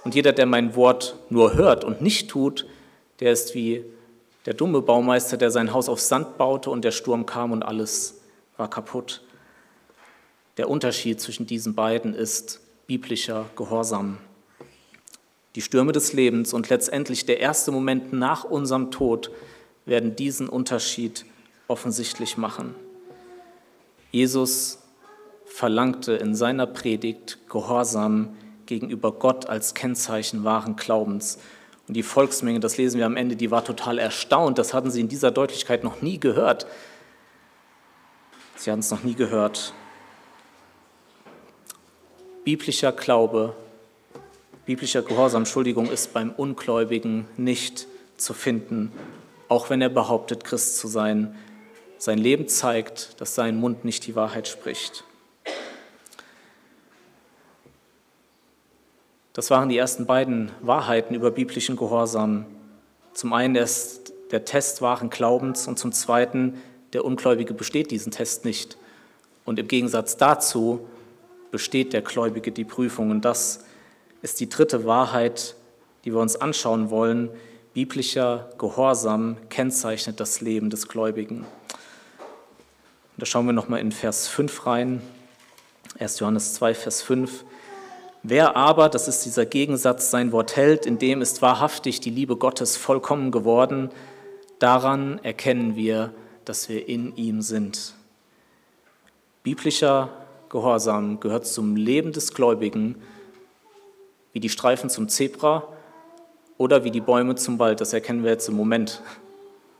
[0.05, 2.65] Und jeder, der mein Wort nur hört und nicht tut,
[3.19, 3.83] der ist wie
[4.45, 8.21] der dumme Baumeister, der sein Haus auf Sand baute und der Sturm kam und alles
[8.55, 9.21] war kaputt.
[10.55, 14.19] Der Unterschied zwischen diesen beiden ist biblischer Gehorsam.
[15.55, 19.31] Die Stürme des Lebens und letztendlich der erste Moment nach unserem Tod
[19.85, 21.25] werden diesen Unterschied
[21.73, 22.75] offensichtlich machen.
[24.11, 24.77] Jesus
[25.47, 31.39] verlangte in seiner Predigt Gehorsam gegenüber Gott als Kennzeichen wahren Glaubens.
[31.87, 34.59] Und die Volksmenge, das lesen wir am Ende, die war total erstaunt.
[34.59, 36.67] Das hatten sie in dieser Deutlichkeit noch nie gehört.
[38.55, 39.73] Sie hatten es noch nie gehört.
[42.43, 43.55] Biblischer Glaube,
[44.67, 48.91] biblischer Gehorsam, Entschuldigung, ist beim Ungläubigen nicht zu finden,
[49.49, 51.35] auch wenn er behauptet, Christ zu sein.
[52.03, 55.05] Sein Leben zeigt, dass sein Mund nicht die Wahrheit spricht.
[59.31, 62.45] Das waren die ersten beiden Wahrheiten über biblischen Gehorsam.
[63.13, 66.61] Zum einen ist der Test wahren Glaubens und zum zweiten,
[66.91, 68.77] der Ungläubige besteht diesen Test nicht.
[69.45, 70.85] Und im Gegensatz dazu
[71.51, 73.11] besteht der Gläubige die Prüfung.
[73.11, 73.63] Und das
[74.21, 75.55] ist die dritte Wahrheit,
[76.03, 77.29] die wir uns anschauen wollen.
[77.73, 81.45] Biblischer Gehorsam kennzeichnet das Leben des Gläubigen.
[83.15, 85.01] Und da schauen wir nochmal in Vers 5 rein.
[85.99, 86.19] 1.
[86.19, 87.45] Johannes 2, Vers 5.
[88.23, 92.37] Wer aber, das ist dieser Gegensatz, sein Wort hält, in dem ist wahrhaftig die Liebe
[92.37, 93.91] Gottes vollkommen geworden,
[94.57, 96.11] daran erkennen wir,
[96.45, 97.93] dass wir in ihm sind.
[99.43, 100.09] Biblischer
[100.49, 102.95] Gehorsam gehört zum Leben des Gläubigen,
[104.31, 105.67] wie die Streifen zum Zebra
[106.57, 107.79] oder wie die Bäume zum Wald.
[107.79, 109.01] Das erkennen wir jetzt im Moment,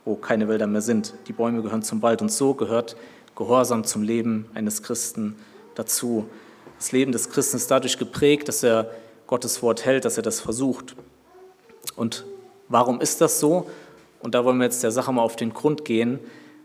[0.05, 1.15] wo keine Wälder mehr sind.
[1.27, 2.95] Die Bäume gehören zum Wald und so gehört
[3.35, 5.35] Gehorsam zum Leben eines Christen
[5.75, 6.27] dazu.
[6.77, 8.91] Das Leben des Christen ist dadurch geprägt, dass er
[9.27, 10.95] Gottes Wort hält, dass er das versucht.
[11.95, 12.25] Und
[12.67, 13.67] warum ist das so?
[14.21, 16.19] Und da wollen wir jetzt der Sache mal auf den Grund gehen.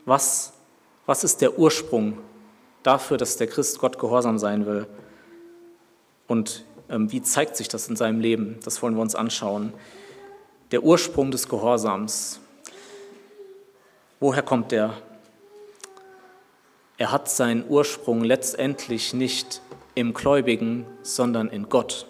[0.04, 0.52] Was,
[1.06, 2.18] was ist der Ursprung
[2.82, 4.86] dafür, dass der Christ Gott gehorsam sein will?
[6.26, 8.58] Und ähm, wie zeigt sich das in seinem Leben?
[8.64, 9.72] Das wollen wir uns anschauen.
[10.70, 12.40] Der Ursprung des Gehorsams.
[14.20, 14.94] Woher kommt der?
[16.98, 19.62] Er hat seinen Ursprung letztendlich nicht
[19.94, 22.06] im Gläubigen, sondern in Gott.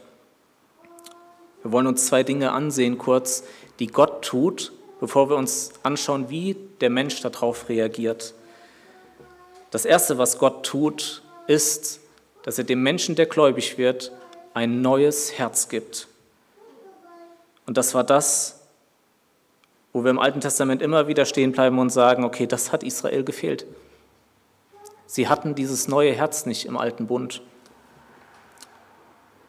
[1.63, 3.45] Wir wollen uns zwei Dinge ansehen kurz,
[3.81, 8.33] die Gott tut, bevor wir uns anschauen, wie der Mensch darauf reagiert.
[9.71, 12.01] Das Erste, was Gott tut, ist,
[12.43, 14.11] dass er dem Menschen, der gläubig wird,
[14.55, 16.09] ein neues Herz gibt.
[17.67, 18.61] Und das war das,
[19.93, 23.23] wo wir im Alten Testament immer wieder stehen bleiben und sagen, okay, das hat Israel
[23.23, 23.67] gefehlt.
[25.11, 27.41] Sie hatten dieses neue Herz nicht im alten Bund.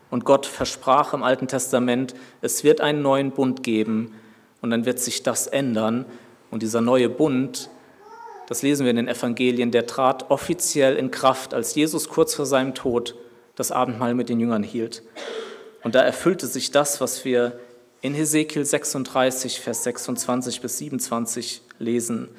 [0.09, 4.15] Und Gott versprach im Alten Testament, es wird einen neuen Bund geben
[4.61, 6.05] und dann wird sich das ändern.
[6.49, 7.69] Und dieser neue Bund,
[8.47, 12.45] das lesen wir in den Evangelien, der trat offiziell in Kraft, als Jesus kurz vor
[12.45, 13.15] seinem Tod
[13.57, 15.03] das Abendmahl mit den Jüngern hielt.
[15.83, 17.59] Und da erfüllte sich das, was wir
[17.99, 22.29] in Hesekiel 36, Vers 26 bis 27 lesen.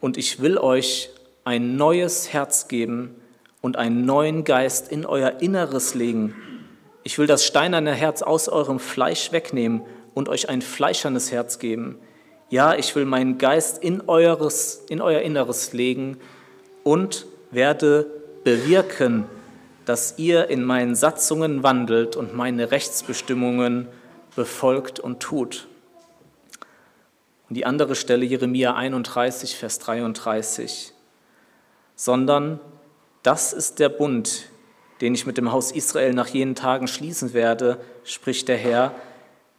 [0.00, 1.08] Und ich will euch
[1.44, 3.20] ein neues Herz geben
[3.60, 6.34] und einen neuen Geist in euer Inneres legen.
[7.02, 9.82] Ich will das steinerne Herz aus eurem Fleisch wegnehmen
[10.14, 11.98] und euch ein fleischernes Herz geben.
[12.48, 16.18] Ja, ich will meinen Geist in, eures, in euer Inneres legen
[16.82, 18.06] und werde
[18.42, 19.24] bewirken,
[19.84, 23.88] dass ihr in meinen Satzungen wandelt und meine Rechtsbestimmungen
[24.34, 25.68] befolgt und tut.
[27.48, 30.93] Und die andere Stelle, Jeremia 31, Vers 33,
[31.96, 32.60] sondern
[33.22, 34.50] das ist der Bund,
[35.00, 38.94] den ich mit dem Haus Israel nach jenen Tagen schließen werde, spricht der Herr,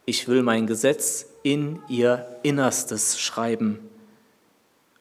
[0.04, 3.78] ich will mein Gesetz in ihr Innerstes schreiben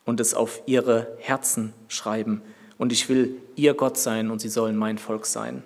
[0.03, 2.41] und es auf ihre Herzen schreiben
[2.77, 5.63] und ich will ihr Gott sein und sie sollen mein Volk sein.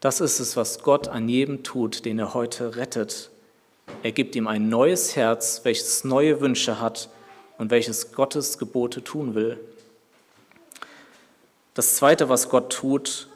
[0.00, 3.30] Das ist es, was Gott an jedem tut, den er heute rettet.
[4.02, 7.08] Er gibt ihm ein neues Herz, welches neue Wünsche hat
[7.62, 9.56] und welches Gottes Gebote tun will.
[11.74, 13.28] Das Zweite, was Gott tut,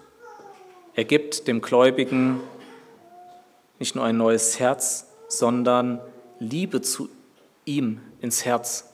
[0.97, 2.41] er gibt dem Gläubigen
[3.79, 6.01] nicht nur ein neues Herz, sondern
[6.41, 7.09] Liebe zu
[7.67, 8.93] ihm ins Herz.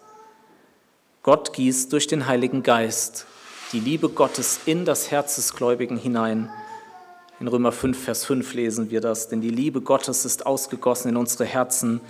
[1.22, 3.24] Gott gießt durch den Heiligen Geist
[3.72, 6.50] die Liebe Gottes in das Herz des Gläubigen hinein.
[7.40, 11.16] In Römer 5, Vers 5 lesen wir das, denn die Liebe Gottes ist ausgegossen in
[11.16, 12.02] unsere Herzen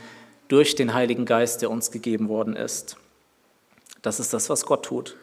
[0.49, 2.97] durch den Heiligen Geist, der uns gegeben worden ist.
[4.03, 5.17] Das ist das, was Gott tut.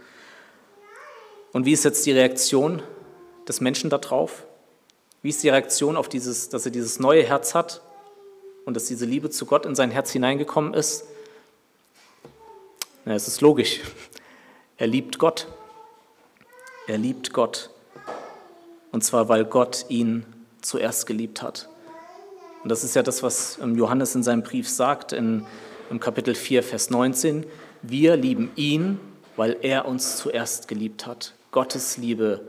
[1.52, 2.82] Und wie ist jetzt die Reaktion
[3.48, 4.46] des Menschen darauf?
[5.22, 7.82] Wie ist die Reaktion auf dieses, dass er dieses neue Herz hat
[8.65, 11.06] und dass diese Liebe zu Gott in sein Herz hineingekommen ist?
[13.06, 13.82] Na, es ist logisch.
[14.78, 15.48] Er liebt Gott.
[16.88, 17.70] Er liebt Gott.
[18.92, 20.26] Und zwar, weil Gott ihn
[20.62, 21.70] zuerst geliebt hat.
[22.63, 25.46] Und das ist ja das, was ähm, Johannes in seinem Brief sagt, in,
[25.89, 27.46] im Kapitel 4, Vers 19.
[27.82, 29.00] Wir lieben ihn,
[29.36, 31.34] weil er uns zuerst geliebt hat.
[31.52, 32.42] Gottes Liebe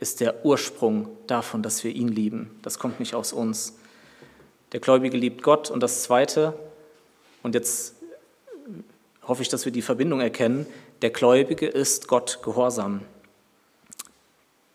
[0.00, 2.58] ist der Ursprung davon, dass wir ihn lieben.
[2.62, 3.78] Das kommt nicht aus uns.
[4.72, 5.70] Der Gläubige liebt Gott.
[5.70, 6.54] Und das Zweite,
[7.42, 7.94] und jetzt
[9.22, 10.66] hoffe ich, dass wir die Verbindung erkennen,
[11.02, 13.02] der Gläubige ist Gott gehorsam.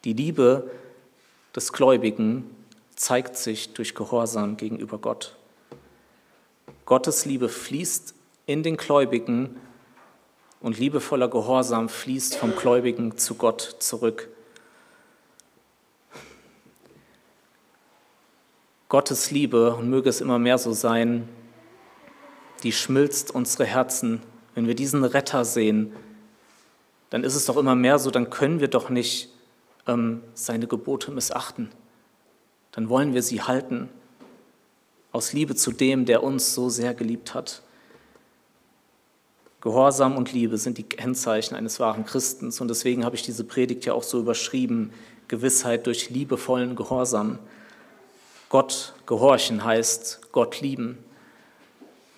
[0.05, 0.71] Die Liebe
[1.53, 2.49] des Gläubigen
[2.95, 5.35] zeigt sich durch Gehorsam gegenüber Gott.
[6.85, 8.13] Gottes Liebe fließt
[8.45, 9.57] in den Gläubigen
[10.61, 14.29] und liebevoller Gehorsam fließt vom Gläubigen zu Gott zurück.
[18.89, 21.27] Gottes Liebe, und möge es immer mehr so sein,
[22.63, 24.21] die schmilzt unsere Herzen
[24.57, 25.93] wenn wir diesen Retter sehen,
[27.11, 29.29] dann ist es doch immer mehr so, dann können wir doch nicht
[29.85, 31.69] ähm, seine Gebote missachten.
[32.71, 33.87] Dann wollen wir sie halten,
[35.11, 37.61] aus Liebe zu dem, der uns so sehr geliebt hat.
[39.67, 43.83] Gehorsam und Liebe sind die Kennzeichen eines wahren Christens und deswegen habe ich diese Predigt
[43.83, 44.93] ja auch so überschrieben,
[45.27, 47.37] Gewissheit durch liebevollen Gehorsam.
[48.47, 50.97] Gott gehorchen heißt Gott lieben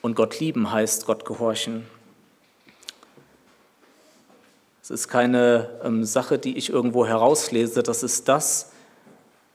[0.03, 1.87] und Gott lieben heißt Gott gehorchen.
[4.83, 7.81] Es ist keine ähm, Sache, die ich irgendwo herauslese.
[7.81, 8.73] Das ist das,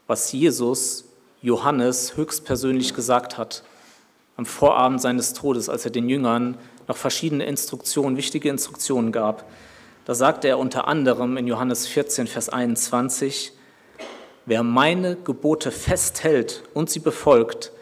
[0.08, 1.04] was Jesus
[1.42, 3.62] Johannes höchstpersönlich gesagt hat
[4.36, 9.48] am Vorabend seines Todes, als er den Jüngern noch verschiedene Instruktionen, wichtige Instruktionen gab.
[10.04, 13.52] Da sagte er unter anderem in Johannes 14, Vers 21,
[14.46, 17.72] wer meine Gebote festhält und sie befolgt,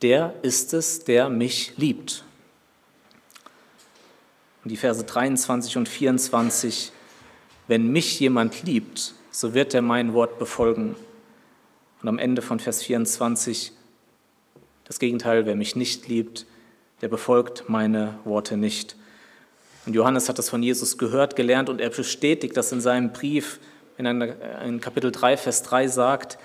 [0.00, 2.24] der ist es, der mich liebt.
[4.64, 6.92] Und die Verse 23 und 24,
[7.68, 10.96] wenn mich jemand liebt, so wird er mein Wort befolgen.
[12.00, 13.72] Und am Ende von Vers 24,
[14.84, 16.46] das Gegenteil, wer mich nicht liebt,
[17.02, 18.96] der befolgt meine Worte nicht.
[19.84, 23.58] Und Johannes hat das von Jesus gehört, gelernt und er bestätigt das in seinem Brief
[23.98, 26.38] in, in Kapitel 3, Vers 3 sagt,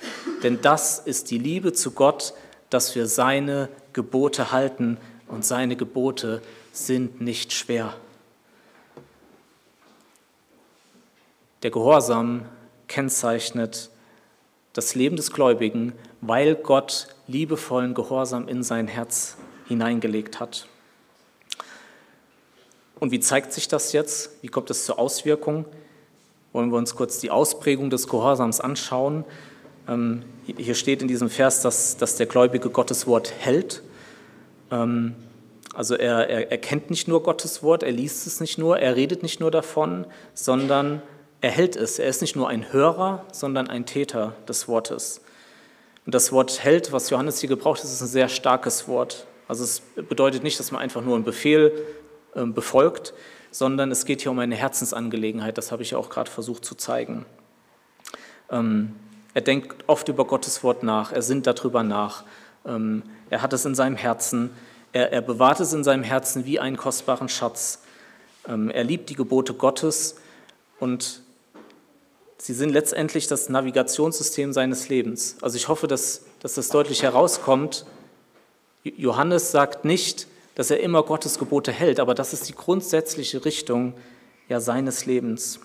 [0.44, 2.34] denn das ist die Liebe zu Gott,
[2.70, 6.42] dass wir seine Gebote halten und seine Gebote
[6.72, 7.96] sind nicht schwer.
[11.64, 12.46] Der Gehorsam
[12.88, 13.90] kennzeichnet
[14.74, 19.38] das Leben des Gläubigen, weil Gott liebevollen Gehorsam in sein Herz
[19.68, 20.68] hineingelegt hat.
[23.00, 24.32] Und wie zeigt sich das jetzt?
[24.42, 25.66] Wie kommt es zur Auswirkung?
[26.54, 29.24] Wollen wir uns kurz die Ausprägung des Gehorsams anschauen.
[29.88, 33.84] Ähm, hier steht in diesem Vers, dass, dass der Gläubige Gottes Wort hält.
[34.72, 35.16] Ähm,
[35.74, 38.96] also er, er, er kennt nicht nur Gottes Wort, er liest es nicht nur, er
[38.96, 41.04] redet nicht nur davon, sondern
[41.42, 42.00] er hält es.
[42.00, 45.22] Er ist nicht nur ein Hörer, sondern ein Täter des Wortes.
[46.06, 49.28] Und das Wort hält, was Johannes hier gebraucht, ist ein sehr starkes Wort.
[49.48, 51.72] Also es bedeutet nicht, dass man einfach nur einen Befehl
[52.36, 53.14] äh, befolgt,
[53.52, 55.58] sondern es geht hier um eine Herzensangelegenheit.
[55.58, 57.26] Das habe ich auch gerade versucht zu zeigen.
[58.52, 58.94] Ähm,
[59.34, 62.24] er denkt oft über Gottes Wort nach, er sinnt darüber nach,
[62.66, 64.52] ähm, er hat es in seinem Herzen,
[64.94, 67.84] er, er bewahrt es in seinem Herzen wie einen kostbaren Schatz.
[68.48, 70.16] Ähm, er liebt die Gebote Gottes
[70.80, 71.22] und
[72.38, 75.38] sie sind letztendlich das Navigationssystem seines Lebens.
[75.42, 77.86] Also ich hoffe, dass, dass das deutlich herauskommt.
[78.98, 83.94] Johannes sagt nicht, dass er immer Gottes Gebote hält, aber das ist die grundsätzliche Richtung
[84.50, 85.58] ja, seines Lebens.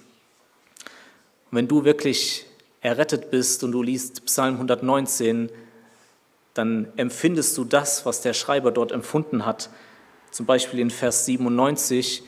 [1.50, 2.46] Und wenn du wirklich
[2.80, 5.50] errettet bist und du liest Psalm 119,
[6.54, 9.70] dann empfindest du das, was der Schreiber dort empfunden hat.
[10.30, 12.22] Zum Beispiel in Vers 97,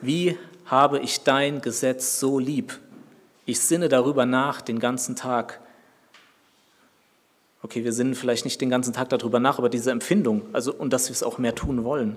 [0.00, 2.78] wie habe ich dein Gesetz so lieb?
[3.46, 5.60] Ich sinne darüber nach den ganzen Tag.
[7.64, 10.92] Okay, wir sinnen vielleicht nicht den ganzen Tag darüber nach, aber diese Empfindung, also und
[10.92, 12.16] dass wir es auch mehr tun wollen.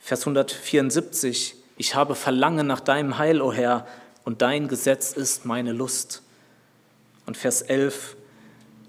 [0.00, 3.86] Vers 174, ich habe Verlangen nach deinem Heil, o oh Herr,
[4.24, 6.24] und dein Gesetz ist meine Lust.
[7.26, 8.16] Und Vers 11,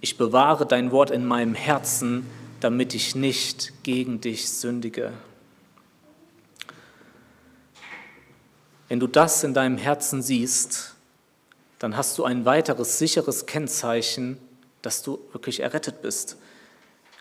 [0.02, 2.26] ich bewahre dein Wort in meinem Herzen,
[2.60, 5.14] damit ich nicht gegen dich sündige.
[8.88, 10.96] Wenn du das in deinem Herzen siehst,
[11.78, 14.40] dann hast du ein weiteres sicheres Kennzeichen
[14.82, 16.38] dass du wirklich errettet bist.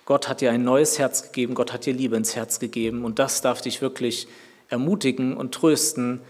[0.04, 3.18] Gott hat dir ein neues Herz gegeben, Gott hat dir Liebe ins Herz gegeben und
[3.18, 4.28] das darf dich wirklich
[4.68, 6.20] ermutigen und trösten,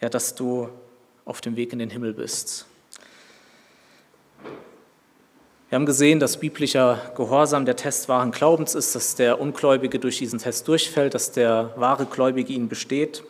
[0.00, 0.68] ja, dass du
[1.24, 2.66] auf dem Weg in den Himmel bist.
[5.68, 10.16] Wir haben gesehen, dass biblischer Gehorsam der Test wahren Glaubens ist, dass der Ungläubige durch
[10.16, 13.22] diesen Test durchfällt, dass der wahre Gläubige ihn besteht.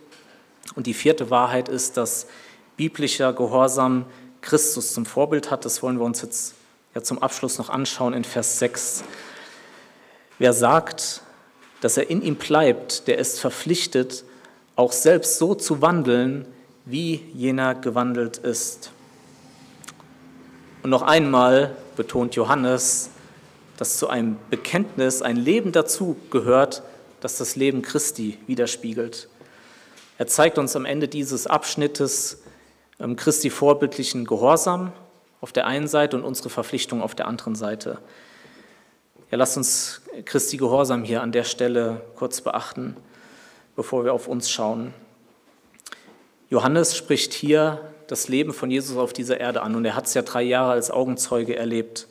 [0.76, 2.28] Und die vierte Wahrheit ist, dass
[2.76, 4.04] biblischer Gehorsam
[4.40, 5.64] Christus zum Vorbild hat.
[5.64, 6.54] Das wollen wir uns jetzt
[6.98, 9.04] ja zum Abschluss noch anschauen in Vers 6.
[10.40, 11.22] Wer sagt,
[11.80, 14.24] dass er in ihm bleibt, der ist verpflichtet,
[14.74, 16.44] auch selbst so zu wandeln,
[16.86, 18.90] wie jener gewandelt ist.
[20.82, 23.10] Und noch einmal betont Johannes,
[23.76, 26.82] dass zu einem Bekenntnis ein Leben dazu gehört,
[27.20, 29.28] das das Leben Christi widerspiegelt.
[30.18, 32.42] Er zeigt uns am Ende dieses Abschnittes
[32.98, 34.92] ähm, Christi vorbildlichen Gehorsam
[35.40, 37.98] auf der einen Seite und unsere Verpflichtung auf der anderen Seite.
[39.30, 42.96] Ja, lasst uns Christi Gehorsam hier an der Stelle kurz beachten,
[43.76, 44.94] bevor wir auf uns schauen.
[46.50, 50.14] Johannes spricht hier das Leben von Jesus auf dieser Erde an und er hat es
[50.14, 52.08] ja drei Jahre als Augenzeuge erlebt.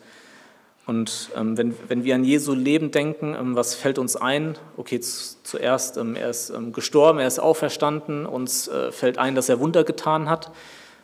[0.86, 4.58] Und ähm, wenn, wenn wir an Jesu Leben denken, ähm, was fällt uns ein?
[4.78, 9.50] Okay, zuerst, ähm, er ist ähm, gestorben, er ist auferstanden, uns äh, fällt ein, dass
[9.50, 10.52] er Wunder getan hat.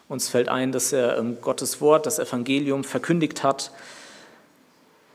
[0.10, 3.72] Uns fällt ein, dass er Gottes Wort, das Evangelium verkündigt hat.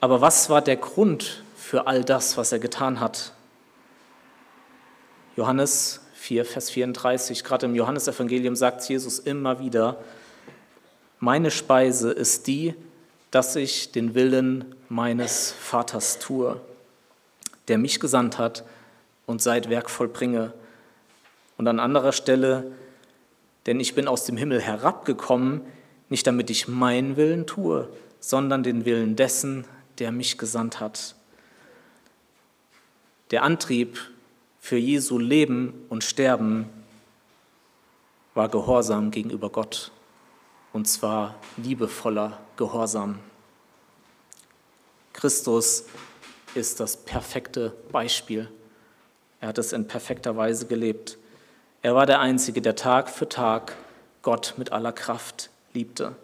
[0.01, 3.33] Aber was war der Grund für all das, was er getan hat?
[5.37, 9.99] Johannes 4, Vers 34, gerade im Johannesevangelium sagt Jesus immer wieder,
[11.21, 12.75] meine Speise ist die,
[13.31, 16.61] dass ich den Willen meines Vaters tue,
[17.69, 18.65] der mich gesandt hat
[19.27, 20.53] und seit Werk vollbringe.
[21.57, 22.73] Und an anderer Stelle,
[23.69, 25.61] denn ich bin aus dem Himmel herabgekommen,
[26.09, 29.67] nicht damit ich meinen Willen tue, sondern den Willen dessen,
[29.99, 31.15] der mich gesandt hat.
[33.31, 33.99] Der Antrieb
[34.59, 36.71] für Jesu Leben und Sterben
[38.33, 39.93] war Gehorsam gegenüber Gott,
[40.73, 43.19] und zwar liebevoller Gehorsam.
[45.13, 45.85] Christus
[46.55, 48.51] ist das perfekte Beispiel.
[49.43, 51.19] Er hat es in perfekter Weise gelebt.
[51.81, 53.77] Er war der Einzige, der Tag für Tag
[54.23, 56.17] Gott mit aller Kraft liebte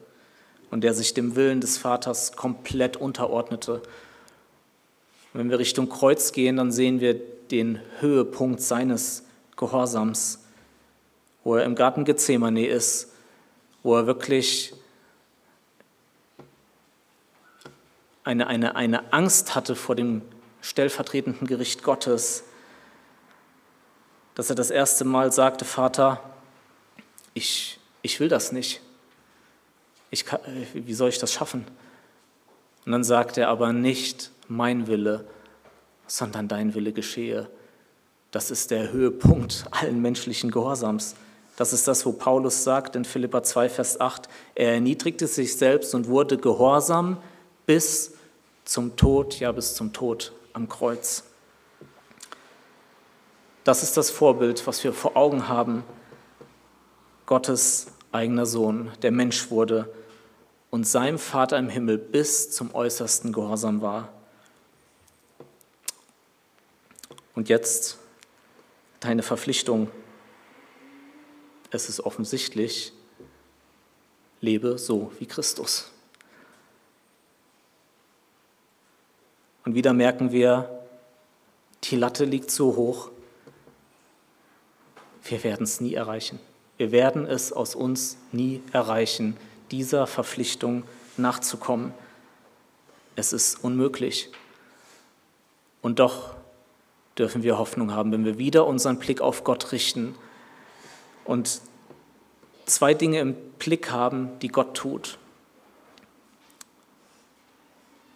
[0.71, 3.81] und der sich dem Willen des Vaters komplett unterordnete.
[5.33, 7.15] wenn wir Richtung Kreuz gehen, dann sehen wir
[7.51, 9.25] den Höhepunkt seines
[9.57, 10.41] Gehorsams,
[11.45, 13.13] wo er im Garten Gethsemane ist,
[13.83, 14.75] wo er wirklich
[18.25, 20.23] eine, eine, eine Angst hatte vor dem
[20.63, 22.45] stellvertretenden Gericht Gottes,
[24.35, 26.21] dass er das erste Mal sagte, Vater,
[27.35, 28.81] ich, ich will das nicht.
[30.11, 30.41] Ich kann,
[30.73, 31.65] wie soll ich das schaffen?
[32.87, 35.25] Und dann sagt er aber nicht mein Wille,
[36.07, 37.49] sondern dein Wille geschehe.
[38.31, 41.15] Das ist der Höhepunkt allen menschlichen Gehorsams.
[41.57, 45.95] Das ist das, wo Paulus sagt in Philippa 2, Vers 8, er erniedrigte sich selbst
[45.95, 47.19] und wurde gehorsam
[47.65, 48.13] bis
[48.65, 51.25] zum Tod, ja bis zum Tod am Kreuz.
[53.65, 55.85] Das ist das Vorbild, was wir vor Augen haben.
[57.25, 59.93] Gottes eigener Sohn, der Mensch wurde
[60.71, 64.13] und seinem Vater im Himmel bis zum äußersten Gehorsam war.
[67.35, 67.99] Und jetzt
[69.01, 69.91] deine Verpflichtung.
[71.71, 72.93] Es ist offensichtlich,
[74.41, 75.91] lebe so wie Christus.
[79.65, 80.87] Und wieder merken wir,
[81.85, 83.11] die Latte liegt so hoch,
[85.25, 86.39] wir werden es nie erreichen.
[86.77, 89.37] Wir werden es aus uns nie erreichen,
[89.71, 90.85] dieser Verpflichtung
[91.17, 91.95] nachzukommen.
[93.17, 94.31] Es ist unmöglich.
[95.83, 96.35] Und doch
[97.17, 100.15] dürfen wir Hoffnung haben, wenn wir wieder unseren Blick auf Gott richten
[101.25, 101.61] und
[102.67, 105.19] zwei Dinge im Blick haben, die Gott tut.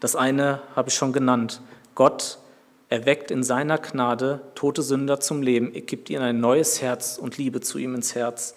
[0.01, 1.61] Das eine habe ich schon genannt.
[1.95, 2.39] Gott
[2.89, 7.37] erweckt in seiner Gnade tote Sünder zum Leben, er gibt ihnen ein neues Herz und
[7.37, 8.55] Liebe zu ihm ins Herz.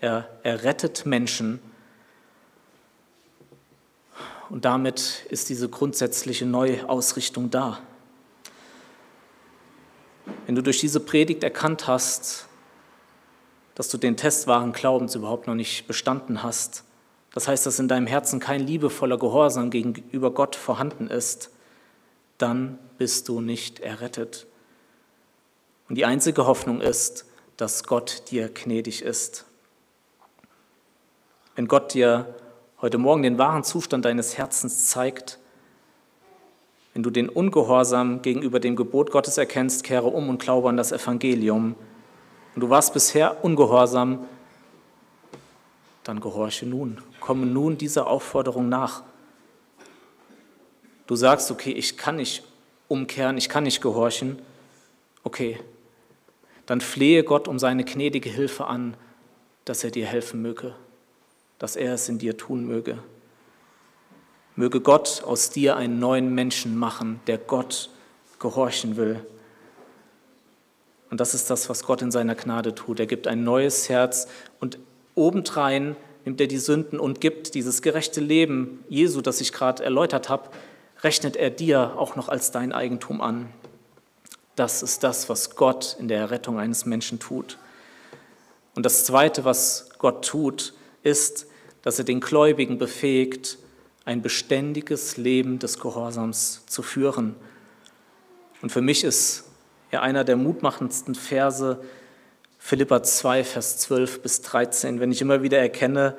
[0.00, 1.60] Er, er rettet Menschen.
[4.48, 7.80] Und damit ist diese grundsätzliche Neuausrichtung da.
[10.46, 12.46] Wenn du durch diese Predigt erkannt hast,
[13.74, 16.84] dass du den Test wahren Glaubens überhaupt noch nicht bestanden hast,
[17.32, 21.50] das heißt, dass in deinem Herzen kein liebevoller Gehorsam gegenüber Gott vorhanden ist,
[22.42, 24.46] dann bist du nicht errettet.
[25.88, 27.26] Und die einzige Hoffnung ist,
[27.56, 29.44] dass Gott dir gnädig ist.
[31.56, 32.34] Wenn Gott dir
[32.80, 35.38] heute Morgen den wahren Zustand deines Herzens zeigt,
[36.94, 40.92] wenn du den Ungehorsam gegenüber dem Gebot Gottes erkennst, kehre um und glaube an das
[40.92, 41.76] Evangelium.
[42.54, 44.26] Und du warst bisher ungehorsam,
[46.04, 46.98] dann gehorche nun.
[47.20, 49.02] Komme nun dieser Aufforderung nach.
[51.10, 52.44] Du sagst, okay, ich kann nicht
[52.86, 54.38] umkehren, ich kann nicht gehorchen.
[55.24, 55.58] Okay,
[56.66, 58.96] dann flehe Gott um seine gnädige Hilfe an,
[59.64, 60.72] dass er dir helfen möge,
[61.58, 62.96] dass er es in dir tun möge.
[64.54, 67.90] Möge Gott aus dir einen neuen Menschen machen, der Gott
[68.38, 69.18] gehorchen will.
[71.10, 73.00] Und das ist das, was Gott in seiner Gnade tut.
[73.00, 74.28] Er gibt ein neues Herz
[74.60, 74.78] und
[75.16, 80.28] obendrein nimmt er die Sünden und gibt dieses gerechte Leben Jesu, das ich gerade erläutert
[80.28, 80.50] habe,
[81.02, 83.48] rechnet er dir auch noch als dein Eigentum an.
[84.56, 87.58] Das ist das, was Gott in der Errettung eines Menschen tut.
[88.74, 91.46] Und das Zweite, was Gott tut, ist,
[91.82, 93.58] dass er den Gläubigen befähigt,
[94.04, 97.36] ein beständiges Leben des Gehorsams zu führen.
[98.62, 99.44] Und für mich ist
[99.92, 101.82] ja einer der mutmachendsten Verse
[102.58, 106.16] Philippa 2, Vers 12 bis 13, wenn ich immer wieder erkenne,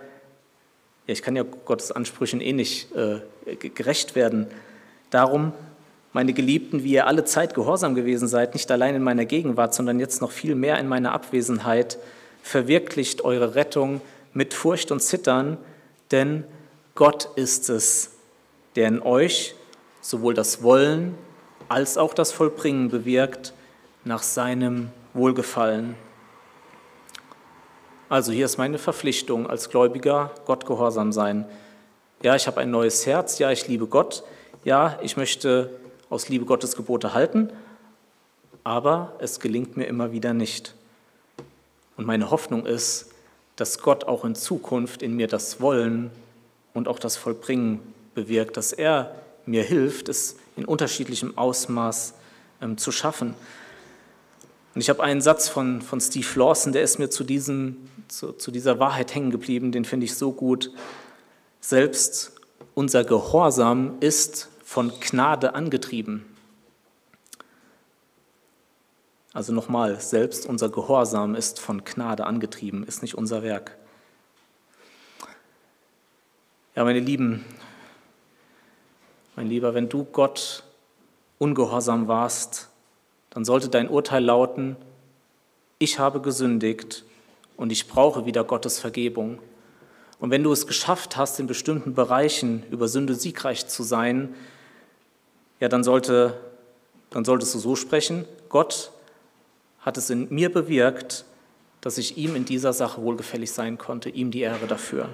[1.07, 3.21] ja, ich kann ja Gottes Ansprüchen eh nicht äh,
[3.55, 4.47] gerecht werden.
[5.11, 5.53] Darum,
[6.13, 9.99] meine Geliebten, wie ihr alle Zeit gehorsam gewesen seid, nicht allein in meiner Gegenwart, sondern
[9.99, 11.99] jetzt noch viel mehr in meiner Abwesenheit,
[12.41, 14.01] verwirklicht eure Rettung
[14.33, 15.57] mit Furcht und Zittern,
[16.11, 16.43] denn
[16.95, 18.11] Gott ist es,
[18.75, 19.55] der in euch
[20.01, 21.15] sowohl das Wollen
[21.69, 23.53] als auch das Vollbringen bewirkt
[24.03, 25.95] nach seinem Wohlgefallen.
[28.09, 31.45] Also hier ist meine Verpflichtung als Gläubiger, Gott gehorsam sein.
[32.23, 34.23] Ja, ich habe ein neues Herz, ja, ich liebe Gott,
[34.63, 35.69] ja, ich möchte
[36.09, 37.51] aus Liebe Gottes Gebote halten,
[38.63, 40.75] aber es gelingt mir immer wieder nicht.
[41.97, 43.11] Und meine Hoffnung ist,
[43.55, 46.11] dass Gott auch in Zukunft in mir das Wollen
[46.73, 47.79] und auch das Vollbringen
[48.13, 52.13] bewirkt, dass er mir hilft, es in unterschiedlichem Ausmaß
[52.61, 53.33] ähm, zu schaffen.
[54.73, 58.31] Und ich habe einen Satz von, von Steve Lawson, der ist mir zu, diesem, zu,
[58.33, 60.71] zu dieser Wahrheit hängen geblieben, den finde ich so gut.
[61.59, 62.40] Selbst
[62.75, 66.25] unser Gehorsam ist von Gnade angetrieben.
[69.33, 73.77] Also nochmal, selbst unser Gehorsam ist von Gnade angetrieben, ist nicht unser Werk.
[76.75, 77.45] Ja, meine Lieben,
[79.35, 80.63] mein Lieber, wenn du Gott
[81.37, 82.69] ungehorsam warst,
[83.29, 84.75] dann sollte dein Urteil lauten,
[85.79, 87.03] ich habe gesündigt
[87.57, 89.39] und ich brauche wieder Gottes Vergebung.
[90.21, 94.35] Und wenn du es geschafft hast, in bestimmten Bereichen über Sünde siegreich zu sein,
[95.59, 96.39] ja, dann, sollte,
[97.09, 98.91] dann solltest du so sprechen, Gott
[99.79, 101.25] hat es in mir bewirkt,
[101.81, 105.09] dass ich ihm in dieser Sache wohlgefällig sein konnte, ihm die Ehre dafür.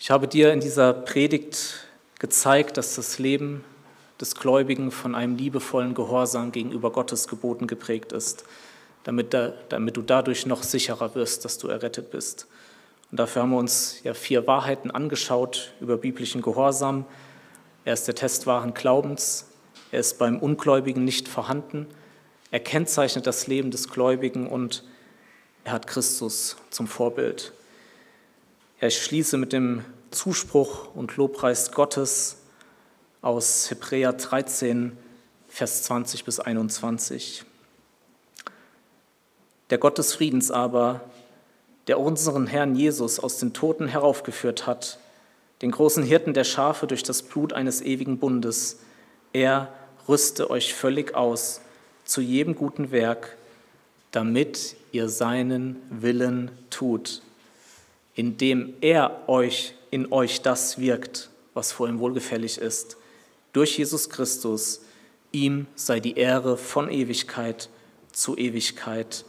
[0.00, 1.86] Ich habe dir in dieser Predigt
[2.18, 3.62] gezeigt, dass das Leben
[4.18, 8.46] des Gläubigen von einem liebevollen Gehorsam gegenüber Gottes Geboten geprägt ist,
[9.06, 12.48] damit, da, damit du dadurch noch sicherer wirst, dass du errettet bist.
[13.12, 17.04] Und dafür haben wir uns ja vier Wahrheiten angeschaut über biblischen Gehorsam.
[17.84, 19.46] Er ist der Test wahren Glaubens,
[19.92, 21.86] er ist beim Ungläubigen nicht vorhanden,
[22.50, 24.82] er kennzeichnet das Leben des Gläubigen und
[25.62, 27.52] er hat Christus zum Vorbild.
[28.80, 32.38] Ja, ich schließe mit dem Zuspruch und Lobpreis Gottes
[33.22, 34.98] aus Hebräer 13,
[35.46, 37.44] Vers 20 bis 21.
[39.70, 41.00] Der Gott des Friedens aber,
[41.86, 44.98] der unseren Herrn Jesus aus den Toten heraufgeführt hat,
[45.62, 48.80] den großen Hirten der Schafe durch das Blut eines ewigen Bundes,
[49.32, 49.72] er
[50.08, 51.60] rüste euch völlig aus
[52.04, 53.36] zu jedem guten Werk,
[54.12, 57.22] damit ihr seinen Willen tut,
[58.14, 62.96] indem er euch in euch das wirkt, was vor ihm wohlgefällig ist.
[63.52, 64.82] Durch Jesus Christus,
[65.32, 67.68] ihm sei die Ehre von Ewigkeit
[68.12, 69.24] zu Ewigkeit.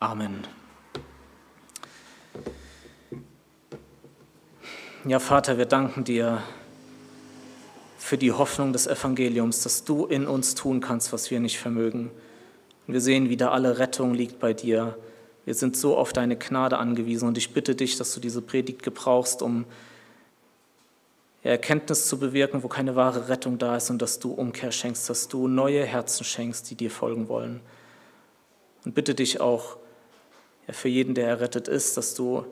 [0.00, 0.46] Amen.
[5.04, 6.40] Ja, Vater, wir danken dir
[7.98, 12.12] für die Hoffnung des Evangeliums, dass du in uns tun kannst, was wir nicht vermögen.
[12.86, 14.96] Und wir sehen wieder, alle Rettung liegt bei dir.
[15.44, 18.84] Wir sind so auf deine Gnade angewiesen und ich bitte dich, dass du diese Predigt
[18.84, 19.64] gebrauchst, um
[21.42, 25.26] Erkenntnis zu bewirken, wo keine wahre Rettung da ist und dass du Umkehr schenkst, dass
[25.26, 27.60] du neue Herzen schenkst, die dir folgen wollen.
[28.84, 29.78] Und bitte dich auch
[30.74, 32.44] für jeden, der errettet ist, dass du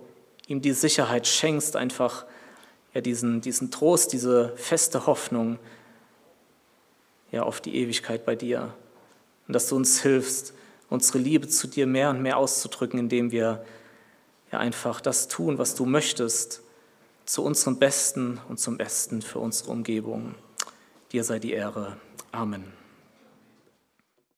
[0.46, 2.24] ihm die Sicherheit schenkst, einfach
[2.94, 5.58] ja, diesen, diesen Trost, diese feste Hoffnung
[7.30, 8.74] ja, auf die Ewigkeit bei dir.
[9.46, 10.54] Und dass du uns hilfst,
[10.88, 13.64] unsere Liebe zu dir mehr und mehr auszudrücken, indem wir
[14.52, 16.62] ja einfach das tun, was du möchtest
[17.24, 20.34] zu unserem Besten und zum Besten für unsere Umgebung.
[21.12, 21.96] Dir sei die Ehre.
[22.32, 22.75] Amen.